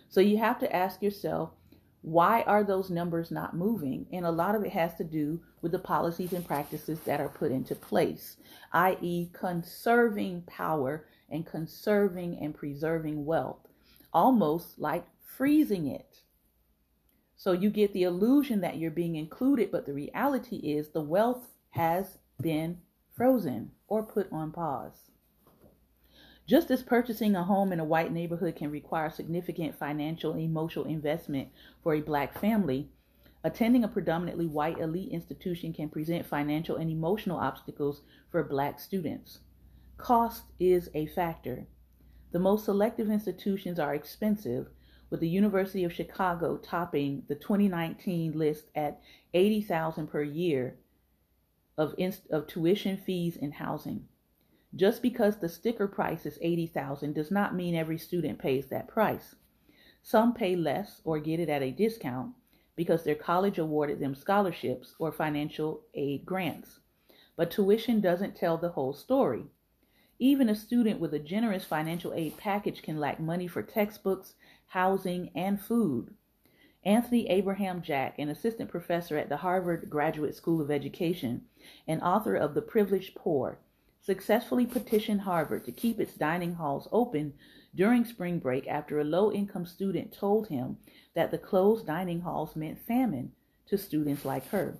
So 0.09 0.19
you 0.19 0.37
have 0.39 0.59
to 0.59 0.75
ask 0.75 1.01
yourself, 1.01 1.51
why 2.01 2.41
are 2.43 2.63
those 2.63 2.89
numbers 2.89 3.29
not 3.29 3.55
moving? 3.55 4.07
And 4.11 4.25
a 4.25 4.31
lot 4.31 4.55
of 4.55 4.63
it 4.63 4.71
has 4.71 4.95
to 4.95 5.03
do 5.03 5.41
with 5.61 5.71
the 5.71 5.79
policies 5.79 6.33
and 6.33 6.45
practices 6.45 6.99
that 7.01 7.21
are 7.21 7.29
put 7.29 7.51
into 7.51 7.75
place, 7.75 8.37
i.e., 8.73 9.29
conserving 9.33 10.43
power 10.43 11.05
and 11.29 11.45
conserving 11.45 12.39
and 12.39 12.55
preserving 12.55 13.25
wealth, 13.25 13.67
almost 14.13 14.79
like 14.79 15.05
freezing 15.23 15.87
it. 15.87 16.21
So 17.35 17.51
you 17.51 17.69
get 17.69 17.93
the 17.93 18.03
illusion 18.03 18.61
that 18.61 18.77
you're 18.77 18.91
being 18.91 19.15
included, 19.15 19.71
but 19.71 19.85
the 19.85 19.93
reality 19.93 20.57
is 20.57 20.89
the 20.89 21.01
wealth 21.01 21.49
has 21.71 22.17
been 22.41 22.79
frozen 23.15 23.71
or 23.87 24.03
put 24.03 24.31
on 24.31 24.51
pause. 24.51 25.10
Just 26.51 26.69
as 26.69 26.83
purchasing 26.83 27.33
a 27.33 27.45
home 27.45 27.71
in 27.71 27.79
a 27.79 27.85
white 27.85 28.11
neighborhood 28.11 28.57
can 28.57 28.71
require 28.71 29.09
significant 29.09 29.73
financial 29.73 30.33
and 30.33 30.41
emotional 30.41 30.83
investment 30.83 31.47
for 31.81 31.93
a 31.93 32.01
black 32.01 32.37
family, 32.37 32.89
attending 33.41 33.85
a 33.85 33.87
predominantly 33.87 34.47
white 34.47 34.77
elite 34.77 35.13
institution 35.13 35.71
can 35.71 35.87
present 35.87 36.25
financial 36.25 36.75
and 36.75 36.89
emotional 36.91 37.37
obstacles 37.37 38.01
for 38.29 38.43
black 38.43 38.81
students. 38.81 39.39
Cost 39.95 40.43
is 40.59 40.89
a 40.93 41.05
factor. 41.05 41.67
The 42.33 42.39
most 42.39 42.65
selective 42.65 43.09
institutions 43.09 43.79
are 43.79 43.95
expensive, 43.95 44.67
with 45.09 45.21
the 45.21 45.29
University 45.29 45.85
of 45.85 45.93
Chicago 45.93 46.57
topping 46.57 47.23
the 47.29 47.35
2019 47.35 48.37
list 48.37 48.65
at 48.75 48.99
80,000 49.33 50.07
per 50.07 50.21
year 50.21 50.75
of, 51.77 51.95
inst- 51.97 52.29
of 52.29 52.45
tuition 52.45 52.97
fees 52.97 53.37
and 53.41 53.53
housing. 53.53 54.09
Just 54.75 55.01
because 55.01 55.37
the 55.37 55.49
sticker 55.49 55.87
price 55.87 56.25
is 56.25 56.39
80,000 56.41 57.13
does 57.13 57.29
not 57.29 57.55
mean 57.55 57.75
every 57.75 57.97
student 57.97 58.39
pays 58.39 58.67
that 58.67 58.87
price. 58.87 59.35
Some 60.01 60.33
pay 60.33 60.55
less 60.55 61.01
or 61.03 61.19
get 61.19 61.39
it 61.39 61.49
at 61.49 61.61
a 61.61 61.71
discount 61.71 62.33
because 62.75 63.03
their 63.03 63.15
college 63.15 63.59
awarded 63.59 63.99
them 63.99 64.15
scholarships 64.15 64.95
or 64.97 65.11
financial 65.11 65.83
aid 65.93 66.25
grants. 66.25 66.79
But 67.35 67.51
tuition 67.51 67.99
doesn't 67.99 68.35
tell 68.35 68.57
the 68.57 68.69
whole 68.69 68.93
story. 68.93 69.45
Even 70.19 70.47
a 70.47 70.55
student 70.55 70.99
with 70.99 71.13
a 71.13 71.19
generous 71.19 71.65
financial 71.65 72.13
aid 72.13 72.37
package 72.37 72.81
can 72.81 72.99
lack 72.99 73.19
money 73.19 73.47
for 73.47 73.61
textbooks, 73.61 74.35
housing, 74.67 75.31
and 75.35 75.59
food. 75.59 76.13
Anthony 76.83 77.29
Abraham 77.29 77.81
Jack, 77.81 78.17
an 78.19 78.29
assistant 78.29 78.69
professor 78.69 79.17
at 79.17 79.29
the 79.29 79.37
Harvard 79.37 79.89
Graduate 79.89 80.35
School 80.35 80.61
of 80.61 80.71
Education 80.71 81.43
and 81.87 82.01
author 82.01 82.35
of 82.35 82.53
The 82.53 82.61
Privileged 82.61 83.15
Poor, 83.15 83.59
successfully 84.03 84.65
petitioned 84.65 85.21
Harvard 85.21 85.65
to 85.65 85.71
keep 85.71 85.99
its 85.99 86.13
dining 86.13 86.55
halls 86.55 86.87
open 86.91 87.33
during 87.73 88.03
spring 88.03 88.39
break 88.39 88.67
after 88.67 88.99
a 88.99 89.03
low 89.03 89.31
income 89.31 89.65
student 89.65 90.11
told 90.11 90.47
him 90.47 90.77
that 91.15 91.31
the 91.31 91.37
closed 91.37 91.85
dining 91.85 92.21
halls 92.21 92.55
meant 92.55 92.85
famine 92.85 93.31
to 93.67 93.77
students 93.77 94.25
like 94.25 94.47
her. 94.47 94.77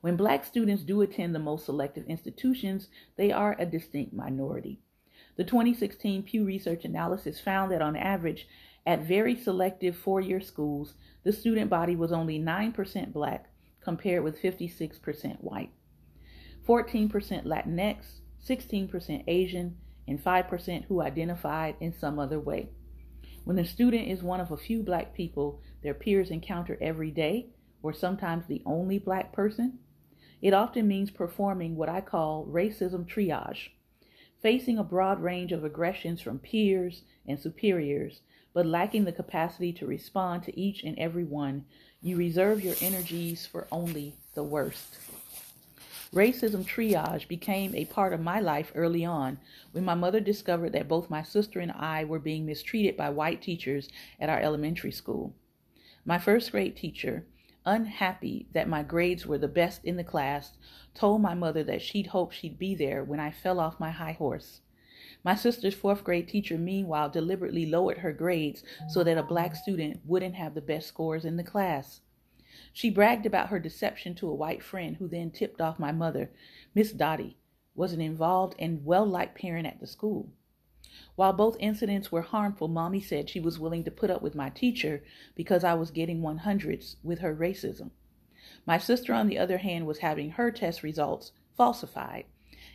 When 0.00 0.16
black 0.16 0.44
students 0.44 0.84
do 0.84 1.02
attend 1.02 1.34
the 1.34 1.40
most 1.40 1.66
selective 1.66 2.06
institutions, 2.06 2.88
they 3.16 3.30
are 3.30 3.56
a 3.58 3.66
distinct 3.66 4.12
minority. 4.12 4.80
The 5.36 5.44
2016 5.44 6.22
Pew 6.22 6.44
Research 6.44 6.84
analysis 6.84 7.40
found 7.40 7.70
that 7.72 7.82
on 7.82 7.96
average, 7.96 8.48
at 8.86 9.00
very 9.00 9.36
selective 9.36 9.96
four 9.96 10.20
year 10.20 10.40
schools, 10.40 10.94
the 11.24 11.32
student 11.32 11.68
body 11.68 11.94
was 11.94 12.10
only 12.10 12.38
9% 12.38 13.12
black 13.12 13.50
compared 13.80 14.24
with 14.24 14.40
56% 14.40 15.42
white. 15.42 15.70
14% 16.68 17.10
Latinx, 17.46 17.96
16% 18.46 19.24
Asian, 19.26 19.76
and 20.06 20.22
5% 20.22 20.84
who 20.84 21.00
identified 21.00 21.76
in 21.80 21.92
some 21.92 22.18
other 22.18 22.38
way. 22.38 22.68
When 23.44 23.58
a 23.58 23.64
student 23.64 24.08
is 24.08 24.22
one 24.22 24.40
of 24.40 24.50
a 24.50 24.56
few 24.56 24.82
black 24.82 25.14
people 25.14 25.62
their 25.82 25.94
peers 25.94 26.30
encounter 26.30 26.76
every 26.80 27.10
day, 27.10 27.46
or 27.82 27.92
sometimes 27.92 28.46
the 28.46 28.62
only 28.66 28.98
black 28.98 29.32
person, 29.32 29.78
it 30.42 30.52
often 30.52 30.86
means 30.86 31.10
performing 31.10 31.76
what 31.76 31.88
I 31.88 32.00
call 32.00 32.46
racism 32.46 33.06
triage, 33.06 33.68
facing 34.42 34.78
a 34.78 34.84
broad 34.84 35.22
range 35.22 35.52
of 35.52 35.64
aggressions 35.64 36.20
from 36.20 36.38
peers 36.38 37.02
and 37.26 37.38
superiors 37.38 38.20
but 38.58 38.66
lacking 38.66 39.04
the 39.04 39.12
capacity 39.12 39.72
to 39.72 39.86
respond 39.86 40.42
to 40.42 40.60
each 40.60 40.82
and 40.82 40.98
every 40.98 41.24
one, 41.24 41.64
you 42.02 42.16
reserve 42.16 42.64
your 42.64 42.74
energies 42.80 43.46
for 43.46 43.68
only 43.70 44.16
the 44.34 44.42
worst. 44.42 44.98
Racism 46.12 46.64
triage 46.64 47.28
became 47.28 47.74
a 47.74 47.84
part 47.84 48.14
of 48.14 48.20
my 48.20 48.40
life 48.40 48.72
early 48.74 49.04
on 49.04 49.38
when 49.72 49.84
my 49.84 49.94
mother 49.94 50.20
discovered 50.20 50.72
that 50.72 50.88
both 50.88 51.10
my 51.10 51.22
sister 51.22 51.60
and 51.60 51.70
I 51.72 52.04
were 52.04 52.18
being 52.18 52.46
mistreated 52.46 52.96
by 52.96 53.10
white 53.10 53.42
teachers 53.42 53.90
at 54.18 54.30
our 54.30 54.40
elementary 54.40 54.90
school. 54.90 55.34
My 56.06 56.18
first 56.18 56.50
grade 56.50 56.76
teacher, 56.76 57.26
unhappy 57.66 58.46
that 58.52 58.70
my 58.70 58.82
grades 58.82 59.26
were 59.26 59.36
the 59.36 59.48
best 59.48 59.84
in 59.84 59.96
the 59.96 60.04
class, 60.04 60.52
told 60.94 61.20
my 61.20 61.34
mother 61.34 61.62
that 61.64 61.82
she'd 61.82 62.06
hoped 62.06 62.34
she'd 62.34 62.58
be 62.58 62.74
there 62.74 63.04
when 63.04 63.20
I 63.20 63.30
fell 63.30 63.60
off 63.60 63.78
my 63.78 63.90
high 63.90 64.12
horse. 64.12 64.62
My 65.22 65.34
sister's 65.34 65.74
fourth 65.74 66.04
grade 66.04 66.26
teacher, 66.26 66.56
meanwhile, 66.56 67.10
deliberately 67.10 67.66
lowered 67.66 67.98
her 67.98 68.14
grades 68.14 68.64
so 68.88 69.04
that 69.04 69.18
a 69.18 69.22
black 69.22 69.54
student 69.54 70.00
wouldn't 70.06 70.36
have 70.36 70.54
the 70.54 70.62
best 70.62 70.88
scores 70.88 71.26
in 71.26 71.36
the 71.36 71.44
class. 71.44 72.00
She 72.72 72.88
bragged 72.88 73.26
about 73.26 73.48
her 73.48 73.58
deception 73.58 74.14
to 74.16 74.28
a 74.28 74.34
white 74.34 74.62
friend 74.62 74.96
who 74.96 75.08
then 75.08 75.30
tipped 75.30 75.60
off 75.60 75.78
my 75.78 75.92
mother. 75.92 76.30
Miss 76.74 76.92
Dottie 76.92 77.36
was 77.74 77.92
an 77.92 78.00
involved 78.00 78.54
and 78.58 78.84
well 78.84 79.04
liked 79.04 79.38
parent 79.38 79.66
at 79.66 79.80
the 79.80 79.86
school. 79.86 80.30
While 81.14 81.32
both 81.32 81.56
incidents 81.60 82.10
were 82.10 82.22
harmful, 82.22 82.68
Mommy 82.68 83.00
said 83.00 83.28
she 83.28 83.38
was 83.38 83.58
willing 83.58 83.84
to 83.84 83.90
put 83.90 84.10
up 84.10 84.22
with 84.22 84.34
my 84.34 84.48
teacher 84.50 85.04
because 85.34 85.62
I 85.62 85.74
was 85.74 85.90
getting 85.90 86.22
100s 86.22 86.96
with 87.02 87.18
her 87.18 87.36
racism. 87.36 87.90
My 88.64 88.78
sister, 88.78 89.12
on 89.12 89.28
the 89.28 89.38
other 89.38 89.58
hand, 89.58 89.86
was 89.86 89.98
having 89.98 90.30
her 90.30 90.50
test 90.50 90.82
results 90.82 91.32
falsified, 91.56 92.24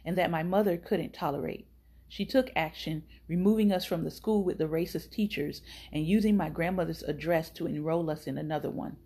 and 0.05 0.17
that 0.17 0.29
my 0.29 0.43
mother 0.43 0.77
couldn't 0.77 1.13
tolerate. 1.13 1.67
She 2.07 2.25
took 2.25 2.51
action, 2.55 3.03
removing 3.27 3.71
us 3.71 3.85
from 3.85 4.03
the 4.03 4.11
school 4.11 4.43
with 4.43 4.59
the 4.59 4.67
racist 4.67 5.09
teachers 5.09 5.63
and 5.91 6.05
using 6.05 6.37
my 6.37 6.49
grandmother's 6.49 7.01
address 7.01 7.49
to 7.51 7.65
enroll 7.65 8.09
us 8.09 8.27
in 8.27 8.37
another 8.37 8.69
one. 8.69 8.97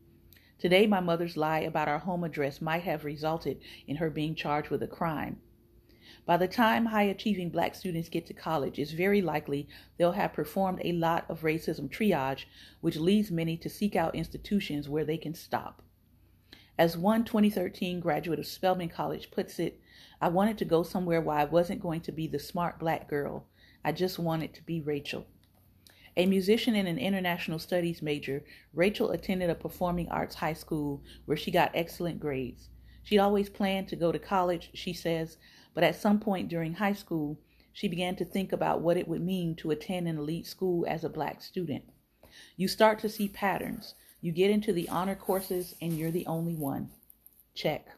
Today, 0.60 0.88
my 0.88 1.00
mother's 1.00 1.38
lie 1.38 1.60
about 1.60 1.88
our 1.88 2.00
home 2.00 2.24
address 2.24 2.62
might 2.62 2.82
have 2.84 3.06
resulted 3.06 3.60
in 3.86 3.98
her 3.98 4.10
being 4.10 4.34
charged 4.34 4.72
with 4.72 4.82
a 4.82 4.88
crime. 4.88 5.40
By 6.26 6.38
the 6.38 6.48
time 6.48 6.88
high 6.88 7.04
achieving 7.04 7.52
black 7.52 7.76
students 7.76 8.10
get 8.10 8.26
to 8.26 8.34
college, 8.34 8.80
it's 8.80 8.92
very 8.92 9.22
likely 9.22 9.68
they'll 9.98 10.14
have 10.14 10.34
performed 10.34 10.82
a 10.84 10.94
lot 10.94 11.26
of 11.30 11.42
racism 11.42 11.90
triage, 11.90 12.46
which 12.82 12.98
leads 12.98 13.30
many 13.30 13.56
to 13.58 13.70
seek 13.70 13.96
out 13.96 14.16
institutions 14.16 14.90
where 14.90 15.06
they 15.06 15.18
can 15.18 15.36
stop. 15.36 15.84
As 16.76 16.98
one 16.98 17.24
2013 17.24 18.00
graduate 18.00 18.40
of 18.40 18.48
Spelman 18.48 18.90
College 18.90 19.30
puts 19.30 19.60
it, 19.60 19.80
I 20.20 20.30
wanted 20.30 20.58
to 20.58 20.66
go 20.66 20.82
somewhere 20.82 21.22
where 21.22 21.38
I 21.38 21.46
wasn't 21.46 21.82
going 21.82 22.02
to 22.02 22.12
be 22.12 22.28
the 22.28 22.40
smart 22.40 22.80
black 22.80 23.08
girl. 23.08 23.46
I 23.86 23.92
just 23.92 24.18
wanted 24.18 24.56
to 24.56 24.64
be 24.64 24.82
Rachel. 24.82 25.28
A 26.18 26.26
musician 26.26 26.76
and 26.76 26.88
an 26.88 26.98
international 26.98 27.60
studies 27.60 28.02
major, 28.02 28.44
Rachel 28.74 29.12
attended 29.12 29.52
a 29.52 29.56
performing 29.56 30.10
arts 30.10 30.34
high 30.34 30.54
school 30.54 31.04
where 31.26 31.38
she 31.38 31.52
got 31.52 31.70
excellent 31.76 32.20
grades. 32.20 32.70
She'd 33.04 33.20
always 33.20 33.50
planned 33.50 33.88
to 33.90 33.96
go 33.96 34.12
to 34.12 34.18
college, 34.18 34.72
she 34.74 34.94
says, 34.94 35.38
but 35.76 35.84
at 35.84 35.96
some 35.96 36.20
point 36.20 36.50
during 36.50 36.74
high 36.74 36.94
school, 36.94 37.40
she 37.72 37.88
began 37.88 38.16
to 38.16 38.26
think 38.26 38.52
about 38.52 38.82
what 38.82 38.98
it 38.98 39.08
would 39.08 39.22
mean 39.22 39.54
to 39.58 39.70
attend 39.70 40.08
an 40.08 40.18
elite 40.18 40.48
school 40.48 40.88
as 40.90 41.04
a 41.04 41.10
black 41.10 41.40
student. 41.44 41.84
You 42.56 42.68
start 42.68 42.98
to 43.00 43.10
see 43.10 43.28
patterns. 43.28 43.94
You 44.20 44.32
get 44.32 44.50
into 44.50 44.74
the 44.74 44.90
honor 44.90 45.16
courses 45.16 45.76
and 45.84 45.94
you're 45.94 46.10
the 46.10 46.26
only 46.26 46.56
one. 46.56 46.90
Check. 47.54 47.90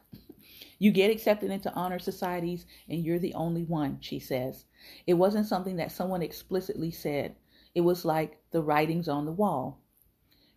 You 0.78 0.92
get 0.92 1.10
accepted 1.10 1.50
into 1.50 1.72
honor 1.72 1.98
societies 1.98 2.66
and 2.86 3.02
you're 3.02 3.18
the 3.18 3.32
only 3.32 3.64
one, 3.64 3.96
she 4.02 4.18
says. 4.18 4.66
It 5.06 5.14
wasn't 5.14 5.46
something 5.46 5.76
that 5.76 5.90
someone 5.90 6.20
explicitly 6.20 6.90
said. 6.90 7.34
It 7.74 7.82
was 7.82 8.04
like 8.04 8.38
the 8.50 8.62
writings 8.62 9.08
on 9.08 9.26
the 9.26 9.32
wall. 9.32 9.80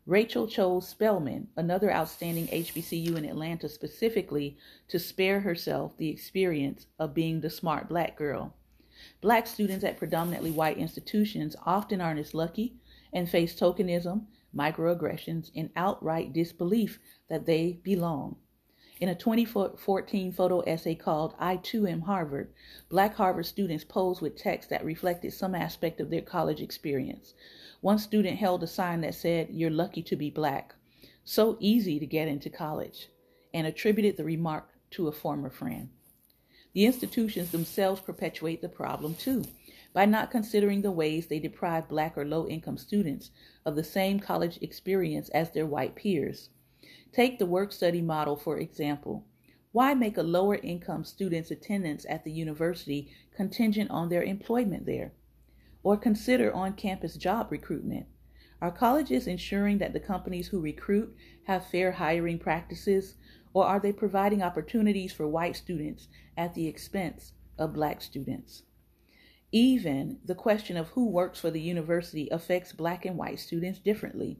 Rachel 0.05 0.47
chose 0.47 0.87
Spelman, 0.87 1.47
another 1.55 1.91
outstanding 1.91 2.47
HBCU 2.47 3.15
in 3.15 3.23
Atlanta, 3.23 3.69
specifically 3.69 4.57
to 4.89 4.99
spare 4.99 5.39
herself 5.39 5.95
the 5.95 6.09
experience 6.09 6.87
of 6.99 7.13
being 7.13 7.39
the 7.39 7.49
smart 7.49 7.87
black 7.87 8.17
girl. 8.17 8.53
Black 9.21 9.47
students 9.47 9.85
at 9.85 9.97
predominantly 9.97 10.51
white 10.51 10.77
institutions 10.77 11.55
often 11.65 12.01
aren't 12.01 12.19
as 12.19 12.33
lucky 12.33 12.75
and 13.13 13.29
face 13.29 13.57
tokenism, 13.57 14.25
microaggressions, 14.55 15.51
and 15.55 15.69
outright 15.75 16.33
disbelief 16.33 16.99
that 17.29 17.45
they 17.45 17.79
belong. 17.83 18.35
In 19.03 19.09
a 19.09 19.15
2014 19.15 20.31
photo 20.31 20.61
essay 20.61 20.95
called 20.95 21.35
I 21.37 21.57
Too 21.57 21.85
Am 21.87 21.99
Harvard, 22.03 22.53
black 22.87 23.15
Harvard 23.15 23.45
students 23.45 23.83
posed 23.83 24.21
with 24.21 24.37
texts 24.37 24.69
that 24.69 24.85
reflected 24.85 25.33
some 25.33 25.53
aspect 25.53 25.99
of 25.99 26.09
their 26.09 26.21
college 26.21 26.61
experience. 26.61 27.33
One 27.81 27.99
student 27.99 28.37
held 28.37 28.63
a 28.63 28.67
sign 28.67 29.01
that 29.01 29.13
said, 29.13 29.49
You're 29.51 29.69
lucky 29.69 30.03
to 30.03 30.15
be 30.15 30.29
black. 30.29 30.75
So 31.25 31.57
easy 31.59 31.99
to 31.99 32.05
get 32.05 32.29
into 32.29 32.49
college, 32.49 33.09
and 33.53 33.67
attributed 33.67 34.15
the 34.15 34.23
remark 34.23 34.69
to 34.91 35.09
a 35.09 35.11
former 35.11 35.49
friend. 35.49 35.89
The 36.71 36.85
institutions 36.85 37.51
themselves 37.51 37.99
perpetuate 37.99 38.61
the 38.61 38.69
problem 38.69 39.15
too 39.15 39.43
by 39.91 40.05
not 40.05 40.31
considering 40.31 40.81
the 40.81 40.91
ways 40.91 41.27
they 41.27 41.39
deprive 41.39 41.89
black 41.89 42.17
or 42.17 42.23
low 42.23 42.47
income 42.47 42.77
students 42.77 43.31
of 43.65 43.75
the 43.75 43.83
same 43.83 44.21
college 44.21 44.59
experience 44.61 45.27
as 45.31 45.51
their 45.51 45.65
white 45.65 45.93
peers. 45.93 46.51
Take 47.13 47.37
the 47.37 47.45
work 47.45 47.71
study 47.71 48.01
model, 48.01 48.35
for 48.35 48.57
example. 48.57 49.23
Why 49.71 49.93
make 49.93 50.17
a 50.17 50.23
lower 50.23 50.55
income 50.55 51.03
student's 51.03 51.51
attendance 51.51 52.07
at 52.09 52.23
the 52.23 52.31
university 52.31 53.11
contingent 53.35 53.91
on 53.91 54.09
their 54.09 54.23
employment 54.23 54.87
there? 54.87 55.13
Or 55.83 55.95
consider 55.95 56.51
on 56.51 56.73
campus 56.73 57.15
job 57.15 57.51
recruitment. 57.51 58.07
Are 58.61 58.71
colleges 58.71 59.27
ensuring 59.27 59.77
that 59.77 59.93
the 59.93 59.99
companies 59.99 60.47
who 60.47 60.59
recruit 60.59 61.15
have 61.43 61.67
fair 61.67 61.91
hiring 61.91 62.39
practices, 62.39 63.13
or 63.53 63.65
are 63.65 63.79
they 63.79 63.93
providing 63.93 64.41
opportunities 64.41 65.13
for 65.13 65.27
white 65.27 65.55
students 65.55 66.07
at 66.35 66.55
the 66.55 66.67
expense 66.67 67.33
of 67.59 67.73
black 67.73 68.01
students? 68.01 68.63
Even 69.51 70.17
the 70.25 70.33
question 70.33 70.77
of 70.77 70.87
who 70.89 71.07
works 71.07 71.39
for 71.39 71.51
the 71.51 71.61
university 71.61 72.27
affects 72.31 72.73
black 72.73 73.05
and 73.05 73.17
white 73.17 73.39
students 73.39 73.77
differently. 73.77 74.39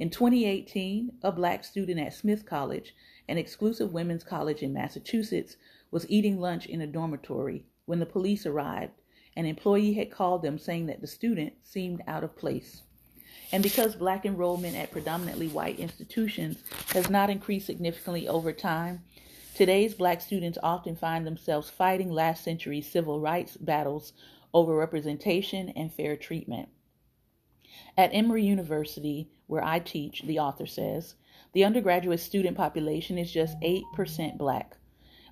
In 0.00 0.08
2018, 0.08 1.18
a 1.22 1.30
black 1.30 1.62
student 1.62 2.00
at 2.00 2.14
Smith 2.14 2.46
College, 2.46 2.94
an 3.28 3.36
exclusive 3.36 3.92
women's 3.92 4.24
college 4.24 4.62
in 4.62 4.72
Massachusetts, 4.72 5.58
was 5.90 6.08
eating 6.08 6.40
lunch 6.40 6.64
in 6.64 6.80
a 6.80 6.86
dormitory 6.86 7.66
when 7.84 7.98
the 7.98 8.06
police 8.06 8.46
arrived. 8.46 8.94
An 9.36 9.44
employee 9.44 9.92
had 9.92 10.10
called 10.10 10.40
them 10.40 10.58
saying 10.58 10.86
that 10.86 11.02
the 11.02 11.06
student 11.06 11.52
seemed 11.62 12.00
out 12.06 12.24
of 12.24 12.34
place. 12.34 12.80
And 13.52 13.62
because 13.62 13.94
black 13.94 14.24
enrollment 14.24 14.74
at 14.74 14.90
predominantly 14.90 15.48
white 15.48 15.78
institutions 15.78 16.64
has 16.94 17.10
not 17.10 17.28
increased 17.28 17.66
significantly 17.66 18.26
over 18.26 18.54
time, 18.54 19.02
today's 19.54 19.92
black 19.92 20.22
students 20.22 20.56
often 20.62 20.96
find 20.96 21.26
themselves 21.26 21.68
fighting 21.68 22.10
last 22.10 22.42
century 22.42 22.80
civil 22.80 23.20
rights 23.20 23.58
battles 23.58 24.14
over 24.54 24.74
representation 24.74 25.68
and 25.76 25.92
fair 25.92 26.16
treatment. 26.16 26.70
At 27.96 28.10
Emory 28.12 28.44
University, 28.44 29.30
where 29.46 29.64
I 29.64 29.78
teach, 29.78 30.22
the 30.22 30.38
author 30.38 30.66
says, 30.66 31.14
the 31.52 31.64
undergraduate 31.64 32.20
student 32.20 32.56
population 32.56 33.18
is 33.18 33.32
just 33.32 33.58
8% 33.60 34.38
black. 34.38 34.76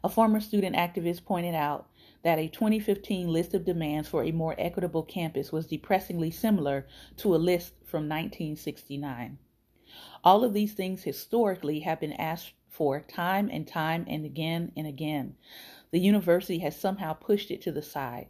A 0.03 0.09
former 0.09 0.41
student 0.41 0.77
activist 0.77 1.25
pointed 1.25 1.55
out 1.55 1.89
that 2.23 2.39
a 2.39 2.49
2015 2.49 3.29
list 3.29 3.55
of 3.55 3.65
demands 3.65 4.09
for 4.09 4.25
a 4.25 4.33
more 4.33 4.55
equitable 4.59 5.03
campus 5.03 5.51
was 5.51 5.67
depressingly 5.67 6.31
similar 6.31 6.87
to 7.17 7.35
a 7.35 7.37
list 7.37 7.75
from 7.85 8.09
1969. 8.09 9.39
All 10.23 10.45
of 10.45 10.53
these 10.53 10.73
things 10.73 11.03
historically 11.03 11.81
have 11.81 12.01
been 12.01 12.13
asked 12.13 12.53
for 12.69 13.01
time 13.01 13.49
and 13.51 13.67
time 13.67 14.05
and 14.09 14.25
again 14.25 14.73
and 14.77 14.87
again. 14.87 15.37
The 15.91 15.99
university 15.99 16.59
has 16.59 16.79
somehow 16.79 17.15
pushed 17.15 17.51
it 17.51 17.63
to 17.63 17.73
the 17.73 17.83
side. 17.83 18.29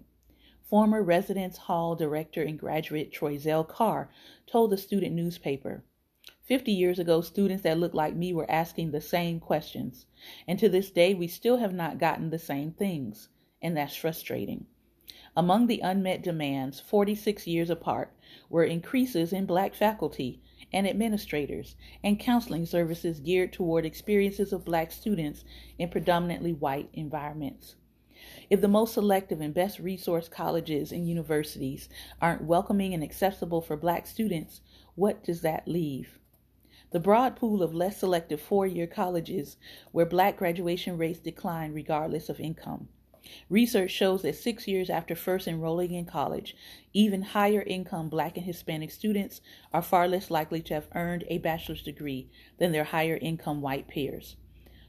Former 0.69 1.03
Residence 1.03 1.57
Hall 1.57 1.97
director 1.97 2.43
and 2.43 2.59
graduate 2.59 3.11
Troyzell 3.11 3.67
Carr 3.67 4.11
told 4.47 4.71
the 4.71 4.77
student 4.77 5.15
newspaper, 5.15 5.83
50 6.43 6.73
years 6.73 6.99
ago, 6.99 7.23
students 7.23 7.63
that 7.63 7.79
looked 7.79 7.95
like 7.95 8.15
me 8.15 8.35
were 8.35 8.51
asking 8.51 8.91
the 8.91 9.01
same 9.01 9.41
questions. 9.41 10.05
And 10.47 10.59
to 10.59 10.69
this 10.69 10.91
day, 10.91 11.15
we 11.15 11.27
still 11.27 11.57
have 11.57 11.73
not 11.73 11.99
gotten 11.99 12.29
the 12.29 12.39
same 12.39 12.73
things. 12.73 13.31
And 13.63 13.75
that's 13.75 13.97
frustrating. 13.97 14.67
Among 15.35 15.69
the 15.69 15.81
unmet 15.81 16.23
demands, 16.23 16.81
46 16.81 17.47
years 17.47 17.71
apart, 17.71 18.15
were 18.51 18.65
increases 18.65 19.33
in 19.33 19.47
black 19.47 19.75
faculty 19.75 20.43
and 20.71 20.87
administrators 20.87 21.77
and 22.05 22.21
counseling 22.21 22.67
services 22.67 23.21
geared 23.21 23.55
toward 23.55 23.87
experiences 23.87 24.53
of 24.53 24.67
black 24.67 24.93
students 24.93 25.47
in 25.79 25.89
predominantly 25.89 26.53
white 26.53 26.91
environments. 26.93 27.77
If 28.51 28.61
the 28.61 28.69
most 28.69 28.95
selective 28.95 29.41
and 29.41 29.53
best 29.55 29.79
resource 29.79 30.29
colleges 30.29 30.93
and 30.93 31.09
universities 31.09 31.89
aren't 32.21 32.45
welcoming 32.45 32.95
and 32.95 33.03
accessible 33.03 33.61
for 33.61 33.77
black 33.77 34.07
students, 34.07 34.61
what 34.95 35.23
does 35.23 35.43
that 35.43 35.69
leave? 35.69 36.19
The 36.91 37.01
broad 37.01 37.37
pool 37.37 37.63
of 37.63 37.75
less 37.75 37.99
selective 37.99 38.41
four 38.41 38.67
year 38.67 38.87
colleges 38.87 39.59
where 39.93 40.07
black 40.07 40.39
graduation 40.39 40.97
rates 40.97 41.19
decline 41.19 41.73
regardless 41.73 42.29
of 42.29 42.41
income. 42.41 42.89
Research 43.51 43.91
shows 43.91 44.23
that 44.23 44.37
six 44.37 44.67
years 44.67 44.89
after 44.89 45.15
first 45.15 45.47
enrolling 45.47 45.93
in 45.93 46.07
college, 46.07 46.57
even 46.95 47.21
higher 47.21 47.61
income 47.61 48.09
black 48.09 48.39
and 48.39 48.47
Hispanic 48.47 48.91
students 48.91 49.43
are 49.71 49.83
far 49.83 50.09
less 50.09 50.31
likely 50.31 50.63
to 50.63 50.75
have 50.75 50.89
earned 50.95 51.25
a 51.29 51.37
bachelor's 51.37 51.83
degree 51.83 52.31
than 52.57 52.73
their 52.73 52.85
higher 52.85 53.19
income 53.21 53.61
white 53.61 53.87
peers. 53.87 54.37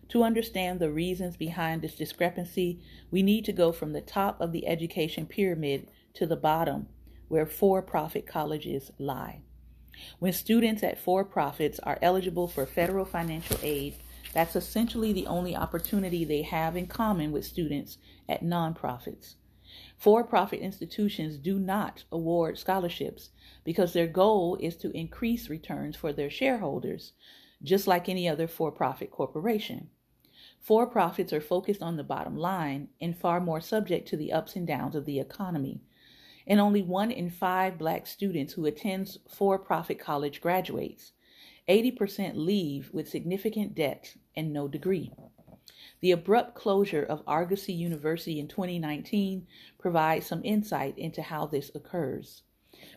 To 0.10 0.24
understand 0.24 0.80
the 0.80 0.90
reasons 0.90 1.38
behind 1.38 1.84
this 1.84 1.94
discrepancy, 1.94 2.80
we 3.12 3.22
need 3.22 3.46
to 3.46 3.54
go 3.54 3.72
from 3.72 3.94
the 3.94 4.02
top 4.02 4.42
of 4.42 4.52
the 4.52 4.66
education 4.66 5.28
pyramid 5.28 5.92
to 6.16 6.26
the 6.26 6.36
bottom, 6.36 6.88
where 7.28 7.46
for 7.46 7.84
profit 7.84 8.26
colleges 8.26 8.90
lie. 8.98 9.44
When 10.18 10.34
students 10.34 10.82
at 10.82 10.98
for 10.98 11.24
profits 11.24 11.80
are 11.80 12.00
eligible 12.02 12.48
for 12.48 12.66
federal 12.66 13.06
financial 13.06 13.60
aid, 13.62 13.98
that's 14.34 14.56
essentially 14.56 15.14
the 15.14 15.28
only 15.28 15.56
opportunity 15.56 16.26
they 16.26 16.42
have 16.42 16.76
in 16.76 16.88
common 16.88 17.32
with 17.32 17.46
students 17.46 18.00
at 18.28 18.44
nonprofits. 18.44 19.36
For 19.96 20.24
profit 20.24 20.60
institutions 20.60 21.38
do 21.38 21.60
not 21.60 22.04
award 22.12 22.58
scholarships 22.58 23.30
because 23.64 23.94
their 23.94 24.08
goal 24.08 24.58
is 24.60 24.76
to 24.78 24.98
increase 24.98 25.50
returns 25.50 25.96
for 25.96 26.12
their 26.12 26.32
shareholders, 26.32 27.14
just 27.62 27.86
like 27.86 28.10
any 28.10 28.28
other 28.28 28.48
for 28.48 28.72
profit 28.72 29.12
corporation. 29.12 29.90
For 30.60 30.86
profits 30.86 31.34
are 31.34 31.42
focused 31.42 31.82
on 31.82 31.98
the 31.98 32.04
bottom 32.04 32.38
line 32.38 32.90
and 33.02 33.18
far 33.18 33.40
more 33.40 33.62
subject 33.62 34.08
to 34.10 34.18
the 34.18 34.32
ups 34.32 34.56
and 34.56 34.68
downs 34.68 34.96
of 34.96 35.06
the 35.06 35.20
economy. 35.20 35.82
And 36.46 36.60
only 36.60 36.82
one 36.82 37.12
in 37.12 37.30
five 37.30 37.78
black 37.78 38.06
students 38.08 38.54
who 38.54 38.66
attends 38.66 39.20
for 39.28 39.58
profit 39.58 40.00
college 40.00 40.42
graduates. 40.42 41.14
80% 41.68 42.36
leave 42.36 42.90
with 42.94 43.10
significant 43.10 43.76
debt 43.76 44.16
and 44.36 44.52
no 44.52 44.68
degree. 44.68 45.12
The 46.02 46.12
abrupt 46.12 46.56
closure 46.56 47.04
of 47.04 47.24
Argosy 47.28 47.74
University 47.74 48.40
in 48.40 48.48
2019 48.48 49.46
provides 49.78 50.26
some 50.26 50.42
insight 50.44 50.98
into 50.98 51.22
how 51.22 51.46
this 51.46 51.72
occurs. 51.76 52.44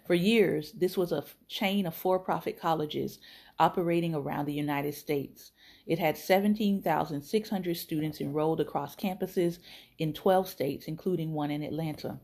For 0.07 0.15
years, 0.15 0.73
this 0.73 0.97
was 0.97 1.13
a 1.13 1.25
chain 1.49 1.87
of 1.87 1.95
for 1.95 2.19
profit 2.19 2.59
colleges 2.59 3.19
operating 3.59 4.15
around 4.15 4.47
the 4.47 4.53
United 4.53 4.95
States. 4.95 5.53
It 5.87 5.99
had 5.99 6.17
17,600 6.17 7.77
students 7.77 8.21
enrolled 8.21 8.61
across 8.61 8.95
campuses 8.95 9.59
in 9.99 10.13
12 10.13 10.49
states, 10.49 10.87
including 10.87 11.33
one 11.33 11.51
in 11.51 11.63
Atlanta. 11.63 12.21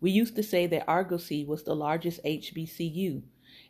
We 0.00 0.10
used 0.10 0.34
to 0.36 0.42
say 0.42 0.66
that 0.66 0.88
Argosy 0.88 1.44
was 1.44 1.62
the 1.62 1.76
largest 1.76 2.24
HBCU, 2.24 3.22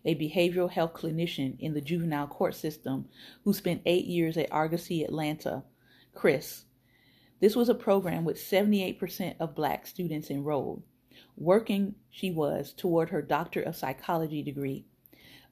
a 0.05 0.15
behavioral 0.15 0.71
health 0.71 0.95
clinician 0.95 1.57
in 1.59 1.75
the 1.75 1.81
juvenile 1.81 2.27
court 2.27 2.55
system 2.55 3.07
who 3.45 3.53
spent 3.53 3.83
eight 3.85 4.07
years 4.07 4.37
at 4.37 4.51
Argosy 4.53 5.03
Atlanta, 5.03 5.65
Chris. 6.15 6.65
This 7.41 7.57
was 7.57 7.69
a 7.69 7.75
program 7.75 8.25
with 8.25 8.39
78% 8.39 9.35
of 9.41 9.55
black 9.55 9.87
students 9.87 10.31
enrolled. 10.31 10.85
Working, 11.37 11.97
she 12.09 12.31
was 12.31 12.73
toward 12.73 13.11
her 13.11 13.21
Doctor 13.21 13.61
of 13.61 13.77
Psychology 13.77 14.43
degree. 14.43 14.87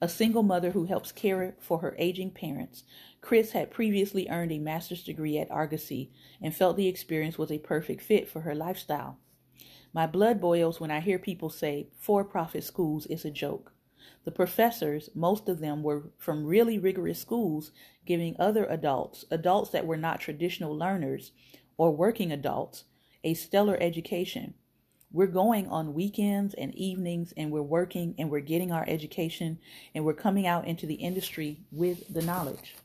A 0.03 0.09
single 0.09 0.41
mother 0.41 0.71
who 0.71 0.85
helps 0.85 1.11
care 1.11 1.55
for 1.59 1.77
her 1.79 1.95
aging 1.99 2.31
parents, 2.31 2.83
Chris 3.21 3.51
had 3.51 3.69
previously 3.69 4.27
earned 4.29 4.51
a 4.51 4.57
master's 4.57 5.03
degree 5.03 5.37
at 5.37 5.51
Argosy 5.51 6.11
and 6.41 6.55
felt 6.55 6.75
the 6.75 6.87
experience 6.87 7.37
was 7.37 7.51
a 7.51 7.59
perfect 7.59 8.01
fit 8.01 8.27
for 8.27 8.41
her 8.41 8.55
lifestyle. 8.55 9.19
My 9.93 10.07
blood 10.07 10.41
boils 10.41 10.79
when 10.79 10.89
I 10.89 11.01
hear 11.01 11.19
people 11.19 11.51
say 11.51 11.89
for 11.99 12.23
profit 12.23 12.63
schools 12.63 13.05
is 13.05 13.25
a 13.25 13.29
joke. 13.29 13.73
The 14.23 14.31
professors, 14.31 15.11
most 15.13 15.47
of 15.47 15.59
them 15.59 15.83
were 15.83 16.11
from 16.17 16.45
really 16.45 16.79
rigorous 16.79 17.19
schools, 17.19 17.71
giving 18.03 18.35
other 18.39 18.65
adults, 18.65 19.25
adults 19.29 19.69
that 19.69 19.85
were 19.85 19.97
not 19.97 20.19
traditional 20.19 20.75
learners 20.75 21.31
or 21.77 21.91
working 21.91 22.31
adults, 22.31 22.85
a 23.23 23.35
stellar 23.35 23.77
education. 23.79 24.55
We're 25.13 25.27
going 25.27 25.67
on 25.67 25.93
weekends 25.93 26.53
and 26.53 26.73
evenings 26.73 27.33
and 27.35 27.51
we're 27.51 27.61
working 27.61 28.15
and 28.17 28.29
we're 28.29 28.39
getting 28.39 28.71
our 28.71 28.85
education 28.87 29.59
and 29.93 30.05
we're 30.05 30.13
coming 30.13 30.47
out 30.47 30.65
into 30.65 30.85
the 30.85 30.95
industry 30.95 31.59
with 31.69 32.13
the 32.13 32.21
knowledge. 32.21 32.75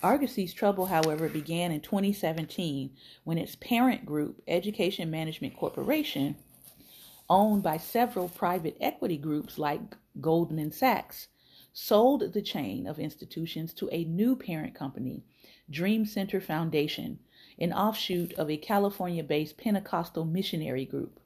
Argosy's 0.00 0.54
trouble, 0.54 0.86
however, 0.86 1.28
began 1.28 1.72
in 1.72 1.80
2017 1.80 2.90
when 3.24 3.36
its 3.36 3.56
parent 3.56 4.06
group, 4.06 4.40
Education 4.46 5.10
Management 5.10 5.56
Corporation, 5.56 6.36
owned 7.28 7.64
by 7.64 7.78
several 7.78 8.28
private 8.28 8.76
equity 8.80 9.16
groups 9.16 9.58
like 9.58 9.96
Goldman 10.20 10.70
Sachs, 10.70 11.26
sold 11.72 12.32
the 12.32 12.42
chain 12.42 12.86
of 12.86 13.00
institutions 13.00 13.74
to 13.74 13.88
a 13.90 14.04
new 14.04 14.36
parent 14.36 14.76
company, 14.76 15.24
Dream 15.68 16.06
Center 16.06 16.40
Foundation, 16.40 17.18
an 17.58 17.72
offshoot 17.72 18.32
of 18.34 18.48
a 18.48 18.56
California 18.56 19.24
based 19.24 19.58
Pentecostal 19.58 20.24
missionary 20.24 20.84
group. 20.84 21.19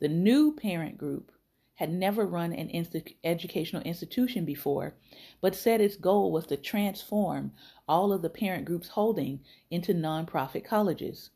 The 0.00 0.08
new 0.08 0.52
parent 0.54 0.96
group 0.96 1.32
had 1.74 1.92
never 1.92 2.26
run 2.26 2.52
an 2.52 2.68
inst- 2.70 3.14
educational 3.22 3.82
institution 3.82 4.44
before, 4.44 4.94
but 5.40 5.54
said 5.54 5.80
its 5.80 5.96
goal 5.96 6.32
was 6.32 6.46
to 6.46 6.56
transform 6.56 7.52
all 7.88 8.12
of 8.12 8.22
the 8.22 8.30
parent 8.30 8.64
group's 8.64 8.88
holding 8.88 9.40
into 9.70 9.94
nonprofit 9.94 10.64
colleges. 10.64 11.30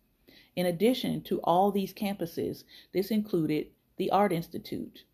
In 0.55 0.66
addition 0.66 1.22
to 1.22 1.40
all 1.42 1.70
these 1.70 1.94
campuses, 1.94 2.64
this 2.92 3.11
included 3.11 3.68
the 3.96 4.11
Art 4.11 4.33
Institute. 4.33 5.05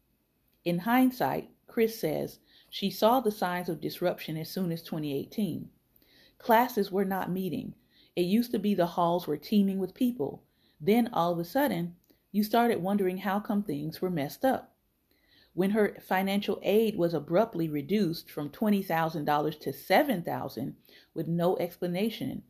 In 0.64 0.80
hindsight, 0.80 1.50
Chris 1.66 2.00
says 2.00 2.40
she 2.70 2.90
saw 2.90 3.20
the 3.20 3.30
signs 3.30 3.68
of 3.68 3.80
disruption 3.80 4.37
as 4.37 4.50
soon 4.50 4.72
as 4.72 4.82
2018. 4.82 5.70
Classes 6.38 6.90
were 6.90 7.04
not 7.04 7.30
meeting. 7.30 7.74
It 8.16 8.22
used 8.22 8.50
to 8.52 8.58
be 8.58 8.74
the 8.74 8.87
halls 8.87 9.26
were 9.26 9.37
teeming 9.37 9.78
with 9.78 9.94
people. 9.94 10.42
Then 10.80 11.08
all 11.12 11.32
of 11.32 11.38
a 11.38 11.44
sudden, 11.44 11.96
you 12.38 12.44
started 12.44 12.81
wondering 12.81 13.18
how 13.18 13.40
come 13.40 13.64
things 13.64 14.01
were 14.01 14.09
messed 14.09 14.44
up. 14.44 14.77
When 15.55 15.70
her 15.70 15.96
financial 16.01 16.61
aid 16.62 16.96
was 16.96 17.12
abruptly 17.12 17.68
reduced 17.68 18.31
from 18.31 18.51
$20,000 18.51 19.59
to 19.59 19.70
$7,000 19.72 20.74
with 21.14 21.27
no 21.27 21.57
explanation, 21.57 22.44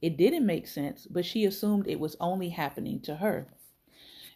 it 0.00 0.16
didn't 0.16 0.46
make 0.46 0.66
sense, 0.66 1.06
but 1.06 1.26
she 1.26 1.44
assumed 1.44 1.86
it 1.86 2.00
was 2.00 2.16
only 2.20 2.48
happening 2.48 3.00
to 3.00 3.16
her. 3.16 3.52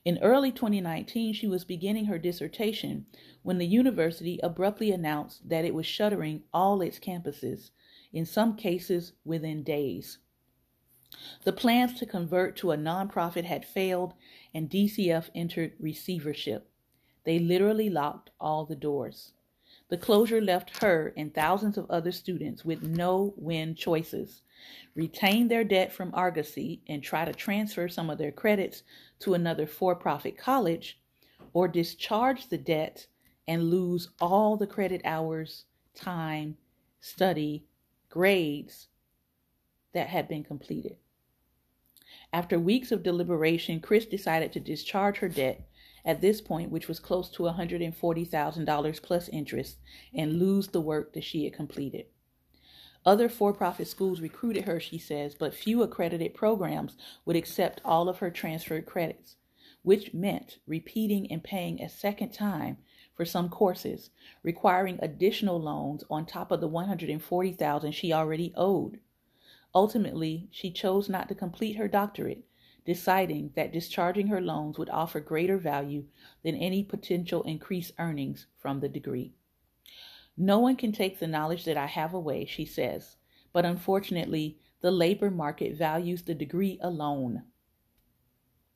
In 0.04 0.18
early 0.18 0.52
2019, 0.52 1.32
she 1.32 1.46
was 1.46 1.64
beginning 1.64 2.04
her 2.04 2.18
dissertation 2.18 3.06
when 3.42 3.56
the 3.56 3.66
university 3.66 4.38
abruptly 4.42 4.90
announced 4.90 5.48
that 5.48 5.64
it 5.64 5.72
was 5.72 5.86
shuttering 5.86 6.42
all 6.52 6.82
its 6.82 6.98
campuses, 6.98 7.70
in 8.12 8.26
some 8.26 8.56
cases 8.56 9.14
within 9.24 9.62
days. 9.62 10.18
The 11.44 11.52
plans 11.52 11.94
to 11.94 12.06
convert 12.06 12.56
to 12.56 12.72
a 12.72 12.76
nonprofit 12.76 13.44
had 13.44 13.64
failed, 13.64 14.12
and 14.52 14.68
DCF 14.68 15.30
entered 15.34 15.72
receivership. 15.80 16.68
They 17.24 17.38
literally 17.38 17.88
locked 17.88 18.30
all 18.38 18.66
the 18.66 18.76
doors. 18.76 19.32
The 19.88 19.96
closure 19.96 20.42
left 20.42 20.82
her 20.82 21.14
and 21.16 21.32
thousands 21.32 21.78
of 21.78 21.90
other 21.90 22.12
students 22.12 22.64
with 22.64 22.82
no 22.82 23.32
win 23.36 23.74
choices 23.74 24.42
retain 24.94 25.48
their 25.48 25.64
debt 25.64 25.92
from 25.92 26.14
Argosy 26.14 26.82
and 26.86 27.02
try 27.02 27.24
to 27.24 27.32
transfer 27.32 27.88
some 27.88 28.10
of 28.10 28.18
their 28.18 28.32
credits 28.32 28.82
to 29.20 29.32
another 29.32 29.66
for 29.66 29.94
profit 29.94 30.36
college, 30.36 31.00
or 31.54 31.68
discharge 31.68 32.48
the 32.48 32.58
debt 32.58 33.06
and 33.46 33.70
lose 33.70 34.10
all 34.20 34.58
the 34.58 34.66
credit 34.66 35.00
hours, 35.04 35.64
time, 35.94 36.58
study, 37.00 37.64
grades 38.10 38.88
that 39.92 40.08
had 40.08 40.28
been 40.28 40.44
completed. 40.44 40.96
After 42.32 42.58
weeks 42.58 42.92
of 42.92 43.02
deliberation, 43.02 43.80
Chris 43.80 44.06
decided 44.06 44.52
to 44.52 44.60
discharge 44.60 45.18
her 45.18 45.28
debt 45.28 45.68
at 46.04 46.20
this 46.20 46.40
point, 46.40 46.70
which 46.70 46.88
was 46.88 47.00
close 47.00 47.28
to 47.30 47.42
$140,000 47.42 49.02
plus 49.02 49.28
interest, 49.28 49.78
and 50.14 50.38
lose 50.38 50.68
the 50.68 50.80
work 50.80 51.12
that 51.12 51.24
she 51.24 51.44
had 51.44 51.52
completed. 51.52 52.06
Other 53.04 53.28
for 53.28 53.52
profit 53.52 53.88
schools 53.88 54.20
recruited 54.20 54.64
her, 54.64 54.80
she 54.80 54.98
says, 54.98 55.34
but 55.34 55.54
few 55.54 55.82
accredited 55.82 56.34
programs 56.34 56.96
would 57.24 57.36
accept 57.36 57.80
all 57.84 58.08
of 58.08 58.18
her 58.18 58.30
transferred 58.30 58.86
credits, 58.86 59.36
which 59.82 60.12
meant 60.12 60.58
repeating 60.66 61.30
and 61.30 61.42
paying 61.42 61.80
a 61.80 61.88
second 61.88 62.32
time 62.32 62.78
for 63.14 63.24
some 63.24 63.48
courses, 63.48 64.10
requiring 64.42 64.98
additional 65.00 65.60
loans 65.60 66.04
on 66.10 66.26
top 66.26 66.50
of 66.50 66.60
the 66.60 66.68
140,000 66.68 67.92
she 67.92 68.12
already 68.12 68.52
owed. 68.54 69.00
Ultimately, 69.74 70.48
she 70.50 70.70
chose 70.70 71.08
not 71.08 71.28
to 71.28 71.34
complete 71.34 71.76
her 71.76 71.88
doctorate, 71.88 72.44
deciding 72.84 73.50
that 73.54 73.72
discharging 73.72 74.28
her 74.28 74.40
loans 74.40 74.78
would 74.78 74.88
offer 74.88 75.20
greater 75.20 75.58
value 75.58 76.04
than 76.42 76.54
any 76.54 76.82
potential 76.82 77.42
increased 77.42 77.92
earnings 77.98 78.46
from 78.56 78.80
the 78.80 78.88
degree. 78.88 79.34
No 80.36 80.58
one 80.58 80.76
can 80.76 80.92
take 80.92 81.18
the 81.18 81.26
knowledge 81.26 81.64
that 81.64 81.76
I 81.76 81.86
have 81.86 82.14
away, 82.14 82.46
she 82.46 82.64
says, 82.64 83.16
but 83.52 83.66
unfortunately, 83.66 84.58
the 84.80 84.90
labor 84.90 85.30
market 85.30 85.76
values 85.76 86.22
the 86.22 86.34
degree 86.34 86.78
alone. 86.80 87.42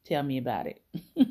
Tell 0.05 0.23
me 0.23 0.37
about 0.37 0.67
it. 0.67 0.83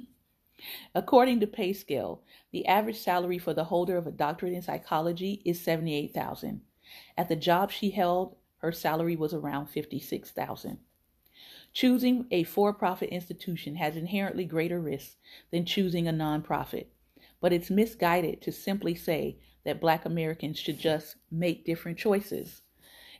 According 0.95 1.39
to 1.41 1.47
PayScale, 1.47 2.19
the 2.51 2.65
average 2.65 2.99
salary 2.99 3.37
for 3.37 3.53
the 3.53 3.65
holder 3.65 3.97
of 3.97 4.07
a 4.07 4.11
doctorate 4.11 4.53
in 4.53 4.61
psychology 4.61 5.41
is 5.43 5.59
78,000. 5.61 6.61
At 7.17 7.29
the 7.29 7.35
job 7.35 7.71
she 7.71 7.91
held 7.91 8.35
her 8.61 8.71
salary 8.71 9.15
was 9.15 9.33
around 9.33 9.67
56,000. 9.67 10.79
Choosing 11.73 12.27
a 12.31 12.43
for-profit 12.43 13.09
institution 13.09 13.75
has 13.75 13.95
inherently 13.95 14.45
greater 14.45 14.79
risks 14.79 15.15
than 15.51 15.65
choosing 15.65 16.07
a 16.07 16.13
nonprofit, 16.13 16.87
but 17.39 17.53
it's 17.53 17.69
misguided 17.69 18.41
to 18.41 18.51
simply 18.51 18.93
say 18.93 19.37
that 19.63 19.81
black 19.81 20.05
Americans 20.05 20.59
should 20.59 20.79
just 20.79 21.15
make 21.31 21.65
different 21.65 21.97
choices. 21.97 22.61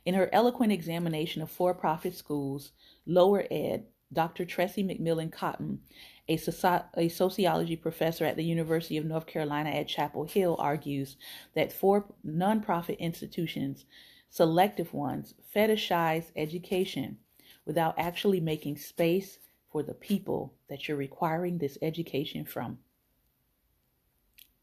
In 0.04 0.14
her 0.14 0.28
eloquent 0.32 0.72
examination 0.72 1.42
of 1.42 1.50
for-profit 1.50 2.14
schools, 2.14 2.72
lower 3.06 3.46
ed, 3.50 3.86
Dr. 4.12 4.44
Tressie 4.44 4.84
McMillan 4.84 5.32
Cottom, 5.32 5.80
a, 6.28 6.36
soci- 6.36 6.84
a, 6.94 7.08
sociology 7.08 7.76
professor 7.76 8.24
at 8.24 8.36
the 8.36 8.44
University 8.44 8.96
of 8.96 9.04
North 9.04 9.26
Carolina 9.26 9.70
at 9.70 9.88
Chapel 9.88 10.24
Hill, 10.24 10.56
argues 10.58 11.16
that 11.54 11.72
for 11.72 12.06
nonprofit 12.26 12.98
institutions 12.98 13.86
selective 14.32 14.94
ones 14.94 15.34
fetishize 15.54 16.32
education 16.36 17.18
without 17.66 17.94
actually 17.98 18.40
making 18.40 18.78
space 18.78 19.38
for 19.70 19.82
the 19.82 19.92
people 19.92 20.54
that 20.70 20.88
you're 20.88 20.96
requiring 20.96 21.58
this 21.58 21.76
education 21.82 22.42
from. 22.42 22.78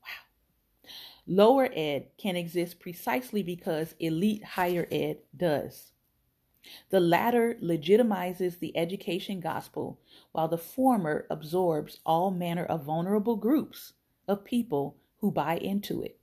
Wow. 0.01 0.25
Lower 1.27 1.69
ed 1.75 2.07
can 2.17 2.35
exist 2.35 2.79
precisely 2.79 3.43
because 3.43 3.93
elite 3.99 4.43
higher 4.43 4.87
ed 4.91 5.19
does. 5.37 5.91
The 6.89 6.99
latter 6.99 7.55
legitimizes 7.61 8.57
the 8.57 8.75
education 8.75 9.39
gospel, 9.39 9.99
while 10.31 10.47
the 10.47 10.57
former 10.57 11.27
absorbs 11.29 11.99
all 12.07 12.31
manner 12.31 12.65
of 12.65 12.85
vulnerable 12.85 13.35
groups 13.35 13.93
of 14.27 14.43
people 14.43 14.97
who 15.19 15.29
buy 15.29 15.57
into 15.57 16.01
it 16.01 16.19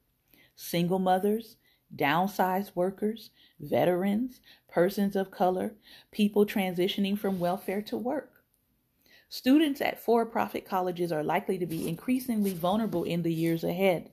single 0.57 0.99
mothers, 0.99 1.57
downsized 1.95 2.73
workers, 2.75 3.31
veterans, 3.61 4.41
persons 4.69 5.17
of 5.17 5.31
color, 5.31 5.75
people 6.11 6.45
transitioning 6.45 7.19
from 7.19 7.39
welfare 7.39 7.83
to 7.83 7.97
work. 7.97 8.43
Students 9.29 9.81
at 9.81 10.01
for 10.01 10.25
profit 10.25 10.65
colleges 10.65 11.11
are 11.11 11.25
likely 11.25 11.59
to 11.59 11.67
be 11.67 11.89
increasingly 11.89 12.53
vulnerable 12.53 13.05
in 13.05 13.23
the 13.23 13.33
years 13.33 13.65
ahead, 13.65 14.11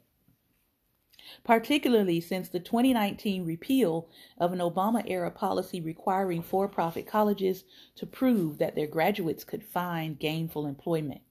particularly 1.44 2.20
since 2.20 2.50
the 2.50 2.60
2019 2.60 3.46
repeal 3.46 4.10
of 4.38 4.54
an 4.54 4.60
Obama 4.60 5.04
era 5.06 5.30
policy 5.32 5.80
requiring 5.80 6.42
for 6.42 6.68
profit 6.68 7.06
colleges 7.06 7.64
to 7.96 8.06
prove 8.06 8.58
that 8.58 8.76
their 8.76 8.88
graduates 8.88 9.44
could 9.44 9.64
find 9.64 10.20
gainful 10.20 10.66
employment 10.66 11.22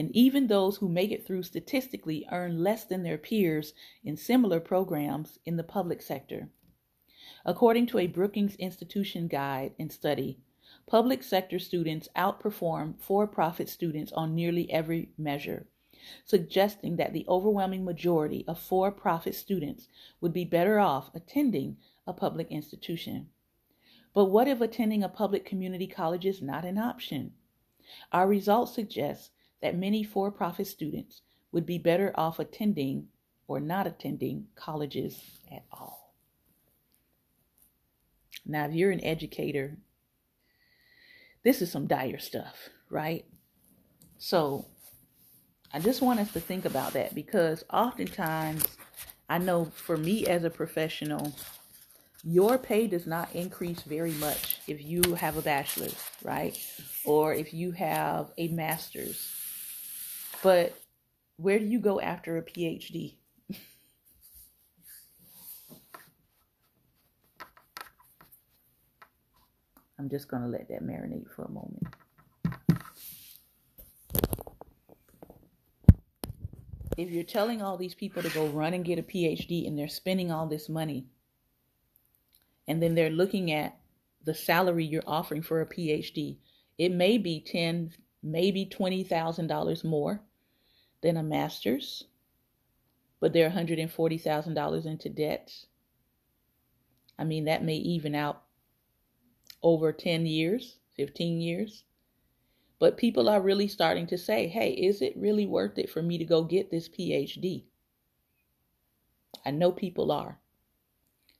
and 0.00 0.16
even 0.16 0.46
those 0.46 0.78
who 0.78 0.88
make 0.88 1.10
it 1.10 1.26
through 1.26 1.42
statistically 1.42 2.26
earn 2.32 2.64
less 2.64 2.86
than 2.86 3.02
their 3.02 3.18
peers 3.18 3.74
in 4.02 4.16
similar 4.16 4.58
programs 4.58 5.38
in 5.44 5.58
the 5.58 5.62
public 5.62 6.00
sector. 6.00 6.48
According 7.44 7.84
to 7.88 7.98
a 7.98 8.06
Brookings 8.06 8.56
Institution 8.56 9.28
guide 9.28 9.74
and 9.78 9.92
study, 9.92 10.38
public 10.86 11.22
sector 11.22 11.58
students 11.58 12.08
outperform 12.16 12.94
for 12.98 13.26
profit 13.26 13.68
students 13.68 14.10
on 14.12 14.34
nearly 14.34 14.72
every 14.72 15.10
measure, 15.18 15.66
suggesting 16.24 16.96
that 16.96 17.12
the 17.12 17.26
overwhelming 17.28 17.84
majority 17.84 18.42
of 18.48 18.58
for 18.58 18.90
profit 18.90 19.34
students 19.34 19.86
would 20.18 20.32
be 20.32 20.46
better 20.46 20.78
off 20.78 21.10
attending 21.14 21.76
a 22.06 22.14
public 22.14 22.50
institution. 22.50 23.28
But 24.14 24.30
what 24.30 24.48
if 24.48 24.62
attending 24.62 25.02
a 25.02 25.10
public 25.10 25.44
community 25.44 25.86
college 25.86 26.24
is 26.24 26.40
not 26.40 26.64
an 26.64 26.78
option? 26.78 27.34
Our 28.12 28.26
results 28.26 28.74
suggest 28.74 29.32
that 29.62 29.76
many 29.76 30.02
for 30.02 30.30
profit 30.30 30.66
students 30.66 31.22
would 31.52 31.66
be 31.66 31.78
better 31.78 32.12
off 32.14 32.38
attending 32.38 33.08
or 33.46 33.60
not 33.60 33.86
attending 33.86 34.46
colleges 34.54 35.20
at 35.50 35.64
all. 35.72 36.14
Now, 38.46 38.66
if 38.66 38.74
you're 38.74 38.90
an 38.90 39.04
educator, 39.04 39.76
this 41.42 41.60
is 41.60 41.70
some 41.70 41.86
dire 41.86 42.18
stuff, 42.18 42.68
right? 42.88 43.24
So, 44.18 44.66
I 45.72 45.78
just 45.78 46.02
want 46.02 46.20
us 46.20 46.32
to 46.32 46.40
think 46.40 46.64
about 46.64 46.94
that 46.94 47.14
because 47.14 47.64
oftentimes, 47.72 48.64
I 49.28 49.38
know 49.38 49.66
for 49.66 49.96
me 49.96 50.26
as 50.26 50.44
a 50.44 50.50
professional, 50.50 51.32
your 52.24 52.58
pay 52.58 52.86
does 52.86 53.06
not 53.06 53.34
increase 53.34 53.82
very 53.82 54.12
much 54.12 54.60
if 54.66 54.82
you 54.84 55.14
have 55.14 55.36
a 55.36 55.42
bachelor's, 55.42 55.96
right? 56.22 56.58
Or 57.04 57.32
if 57.32 57.54
you 57.54 57.70
have 57.72 58.30
a 58.36 58.48
master's. 58.48 59.32
But 60.42 60.74
where 61.36 61.58
do 61.58 61.64
you 61.64 61.78
go 61.78 62.00
after 62.00 62.38
a 62.38 62.42
PhD? 62.42 63.16
I'm 69.98 70.08
just 70.08 70.28
going 70.28 70.42
to 70.42 70.48
let 70.48 70.68
that 70.68 70.82
marinate 70.82 71.30
for 71.30 71.44
a 71.44 71.50
moment. 71.50 71.86
If 76.96 77.10
you're 77.10 77.22
telling 77.22 77.60
all 77.60 77.76
these 77.76 77.94
people 77.94 78.22
to 78.22 78.30
go 78.30 78.46
run 78.46 78.72
and 78.72 78.84
get 78.84 78.98
a 78.98 79.02
PhD 79.02 79.66
and 79.66 79.78
they're 79.78 79.88
spending 79.88 80.32
all 80.32 80.46
this 80.46 80.70
money, 80.70 81.06
and 82.66 82.82
then 82.82 82.94
they're 82.94 83.10
looking 83.10 83.52
at 83.52 83.78
the 84.24 84.34
salary 84.34 84.84
you're 84.84 85.02
offering 85.06 85.42
for 85.42 85.60
a 85.60 85.66
PhD, 85.66 86.38
it 86.78 86.92
may 86.92 87.18
be 87.18 87.40
ten, 87.40 87.92
maybe 88.22 88.64
twenty 88.64 89.04
thousand 89.04 89.48
dollars 89.48 89.84
more 89.84 90.22
than 91.02 91.16
a 91.16 91.22
master's, 91.22 92.04
but 93.20 93.32
they're 93.32 93.50
hundred 93.50 93.78
and 93.78 93.92
forty 93.92 94.18
thousand 94.18 94.54
dollars 94.54 94.86
into 94.86 95.08
debt. 95.08 95.52
I 97.18 97.24
mean, 97.24 97.44
that 97.44 97.64
may 97.64 97.76
even 97.76 98.14
out 98.14 98.42
over 99.62 99.92
10 99.92 100.26
years, 100.26 100.78
15 100.96 101.40
years. 101.40 101.84
But 102.78 102.96
people 102.96 103.28
are 103.28 103.42
really 103.42 103.68
starting 103.68 104.06
to 104.06 104.16
say, 104.16 104.48
hey, 104.48 104.70
is 104.70 105.02
it 105.02 105.16
really 105.16 105.46
worth 105.46 105.78
it 105.78 105.90
for 105.90 106.00
me 106.00 106.16
to 106.16 106.24
go 106.24 106.42
get 106.42 106.70
this 106.70 106.88
PhD? 106.88 107.64
I 109.44 109.50
know 109.50 109.70
people 109.70 110.10
are. 110.10 110.38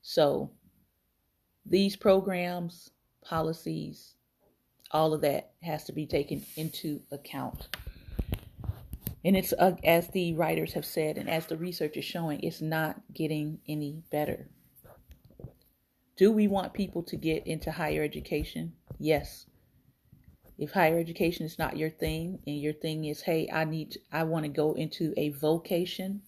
So 0.03 0.51
these 1.65 1.97
programs, 1.97 2.91
policies, 3.23 4.15
all 4.91 5.15
of 5.15 5.23
that 5.23 5.53
has 5.63 5.85
to 5.85 5.93
be 5.93 6.07
taken 6.07 6.45
into 6.57 7.01
account. 7.11 7.75
And 9.25 9.37
it's, 9.37 9.53
uh, 9.53 9.77
as 9.85 10.09
the 10.09 10.33
writers 10.35 10.73
have 10.73 10.87
said, 10.87 11.19
and 11.19 11.29
as 11.29 11.47
the 11.47 11.57
research 11.57 11.97
is 11.97 12.05
showing, 12.05 12.41
it's 12.41 12.63
not 12.63 13.01
getting 13.13 13.59
any 13.69 14.03
better. 14.11 14.49
Do 16.17 16.33
we 16.33 16.49
want 16.49 16.75
people 16.75 17.03
to 17.05 17.17
get 17.17 17.47
into 17.47 17.71
higher 17.71 18.03
education? 18.03 18.75
Yes. 18.99 19.47
If 20.59 20.73
higher 20.73 20.99
education 20.99 21.47
is 21.47 21.59
not 21.59 21.79
your 21.79 21.89
thing 21.89 22.41
and 22.47 22.61
your 22.61 22.75
thing 22.75 23.07
is, 23.07 23.23
hey, 23.23 23.49
I 23.51 23.65
need 23.65 23.97
I 24.13 24.25
want 24.25 24.45
to 24.45 24.51
go 24.51 24.75
into 24.75 25.15
a 25.17 25.31
vocation. 25.31 26.23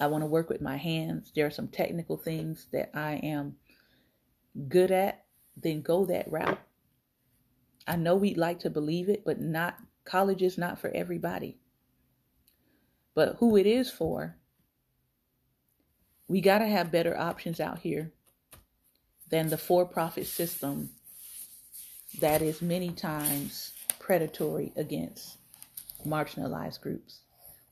I 0.00 0.06
want 0.06 0.22
to 0.22 0.26
work 0.26 0.48
with 0.48 0.62
my 0.62 0.78
hands. 0.78 1.30
There 1.34 1.44
are 1.46 1.50
some 1.50 1.68
technical 1.68 2.16
things 2.16 2.68
that 2.72 2.90
I 2.94 3.20
am 3.22 3.56
good 4.68 4.90
at, 4.90 5.24
then 5.56 5.82
go 5.82 6.06
that 6.06 6.30
route. 6.32 6.58
I 7.86 7.96
know 7.96 8.16
we'd 8.16 8.38
like 8.38 8.60
to 8.60 8.70
believe 8.70 9.10
it, 9.10 9.24
but 9.24 9.40
not 9.40 9.76
college 10.04 10.42
is 10.42 10.56
not 10.56 10.78
for 10.78 10.90
everybody. 10.94 11.58
But 13.14 13.36
who 13.38 13.56
it 13.56 13.66
is 13.66 13.90
for, 13.90 14.36
we 16.28 16.40
got 16.40 16.58
to 16.58 16.66
have 16.66 16.92
better 16.92 17.16
options 17.16 17.60
out 17.60 17.80
here 17.80 18.12
than 19.30 19.48
the 19.48 19.58
for 19.58 19.84
profit 19.84 20.26
system 20.26 20.90
that 22.20 22.42
is 22.42 22.60
many 22.60 22.90
times 22.90 23.72
predatory 23.98 24.72
against 24.76 25.38
marginalized 26.06 26.80
groups. 26.80 27.20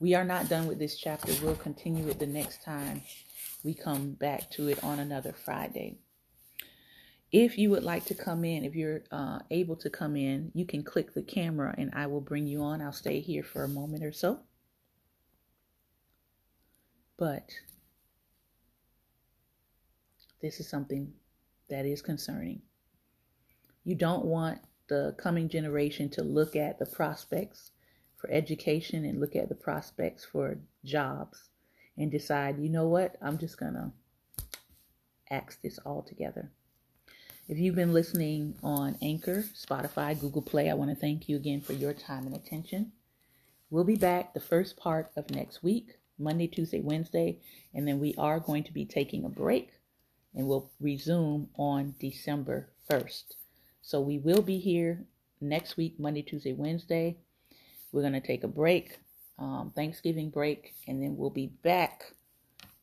We 0.00 0.14
are 0.14 0.24
not 0.24 0.48
done 0.48 0.66
with 0.68 0.78
this 0.78 0.96
chapter. 0.96 1.32
We'll 1.42 1.56
continue 1.56 2.08
it 2.08 2.18
the 2.18 2.26
next 2.26 2.62
time 2.62 3.02
we 3.64 3.74
come 3.74 4.12
back 4.12 4.50
to 4.52 4.68
it 4.68 4.82
on 4.84 5.00
another 5.00 5.32
Friday. 5.32 5.98
If 7.32 7.58
you 7.58 7.70
would 7.70 7.82
like 7.82 8.06
to 8.06 8.14
come 8.14 8.44
in, 8.44 8.64
if 8.64 8.74
you're 8.74 9.02
uh, 9.10 9.40
able 9.50 9.76
to 9.76 9.90
come 9.90 10.16
in, 10.16 10.50
you 10.54 10.64
can 10.64 10.82
click 10.82 11.12
the 11.12 11.22
camera 11.22 11.74
and 11.76 11.90
I 11.94 12.06
will 12.06 12.20
bring 12.20 12.46
you 12.46 12.62
on. 12.62 12.80
I'll 12.80 12.92
stay 12.92 13.20
here 13.20 13.42
for 13.42 13.64
a 13.64 13.68
moment 13.68 14.04
or 14.04 14.12
so. 14.12 14.40
But 17.18 17.50
this 20.40 20.60
is 20.60 20.68
something 20.68 21.12
that 21.68 21.84
is 21.84 22.00
concerning. 22.00 22.62
You 23.84 23.96
don't 23.96 24.24
want 24.24 24.60
the 24.88 25.14
coming 25.18 25.48
generation 25.48 26.08
to 26.10 26.22
look 26.22 26.56
at 26.56 26.78
the 26.78 26.86
prospects 26.86 27.72
for 28.16 28.30
education 28.30 29.04
and 29.04 29.20
look 29.20 29.36
at 29.36 29.48
the 29.48 29.54
prospects 29.54 30.24
for 30.24 30.58
jobs 30.84 31.50
and 31.96 32.10
decide, 32.10 32.58
you 32.58 32.68
know 32.68 32.86
what, 32.86 33.16
I'm 33.20 33.38
just 33.38 33.58
going 33.58 33.74
to 33.74 33.92
axe 35.30 35.56
this 35.62 35.78
all 35.78 36.02
together. 36.02 36.50
If 37.48 37.58
you've 37.58 37.74
been 37.74 37.92
listening 37.92 38.56
on 38.62 38.96
Anchor, 39.02 39.44
Spotify, 39.54 40.18
Google 40.18 40.42
Play, 40.42 40.70
I 40.70 40.74
want 40.74 40.90
to 40.90 40.96
thank 40.96 41.28
you 41.28 41.36
again 41.36 41.60
for 41.60 41.72
your 41.72 41.92
time 41.92 42.26
and 42.26 42.36
attention. 42.36 42.92
We'll 43.70 43.84
be 43.84 43.96
back 43.96 44.34
the 44.34 44.40
first 44.40 44.76
part 44.76 45.10
of 45.16 45.30
next 45.30 45.62
week, 45.62 45.97
Monday, 46.18 46.46
Tuesday, 46.46 46.80
Wednesday, 46.80 47.38
and 47.74 47.86
then 47.86 47.98
we 47.98 48.14
are 48.18 48.40
going 48.40 48.64
to 48.64 48.72
be 48.72 48.84
taking 48.84 49.24
a 49.24 49.28
break 49.28 49.70
and 50.34 50.46
we'll 50.46 50.70
resume 50.80 51.48
on 51.56 51.94
December 51.98 52.68
1st. 52.90 53.24
So 53.82 54.00
we 54.00 54.18
will 54.18 54.42
be 54.42 54.58
here 54.58 55.04
next 55.40 55.76
week, 55.76 55.98
Monday, 55.98 56.22
Tuesday, 56.22 56.52
Wednesday. 56.52 57.16
We're 57.92 58.02
going 58.02 58.12
to 58.12 58.20
take 58.20 58.44
a 58.44 58.48
break, 58.48 58.98
um, 59.38 59.72
Thanksgiving 59.74 60.30
break, 60.30 60.74
and 60.86 61.02
then 61.02 61.16
we'll 61.16 61.30
be 61.30 61.46
back 61.46 62.12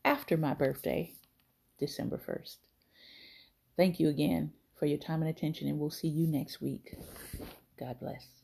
after 0.04 0.36
my 0.38 0.54
birthday, 0.54 1.13
December 1.80 2.19
1st. 2.28 2.58
Thank 3.78 4.00
you 4.00 4.10
again 4.10 4.54
for 4.80 4.86
your 4.86 4.98
time 4.98 5.21
and 5.21 5.30
attention, 5.30 5.67
and 5.67 5.80
we'll 5.80 5.89
see 5.89 6.08
you 6.08 6.28
next 6.28 6.62
week. 6.62 6.95
God 7.80 8.00
bless. 8.00 8.36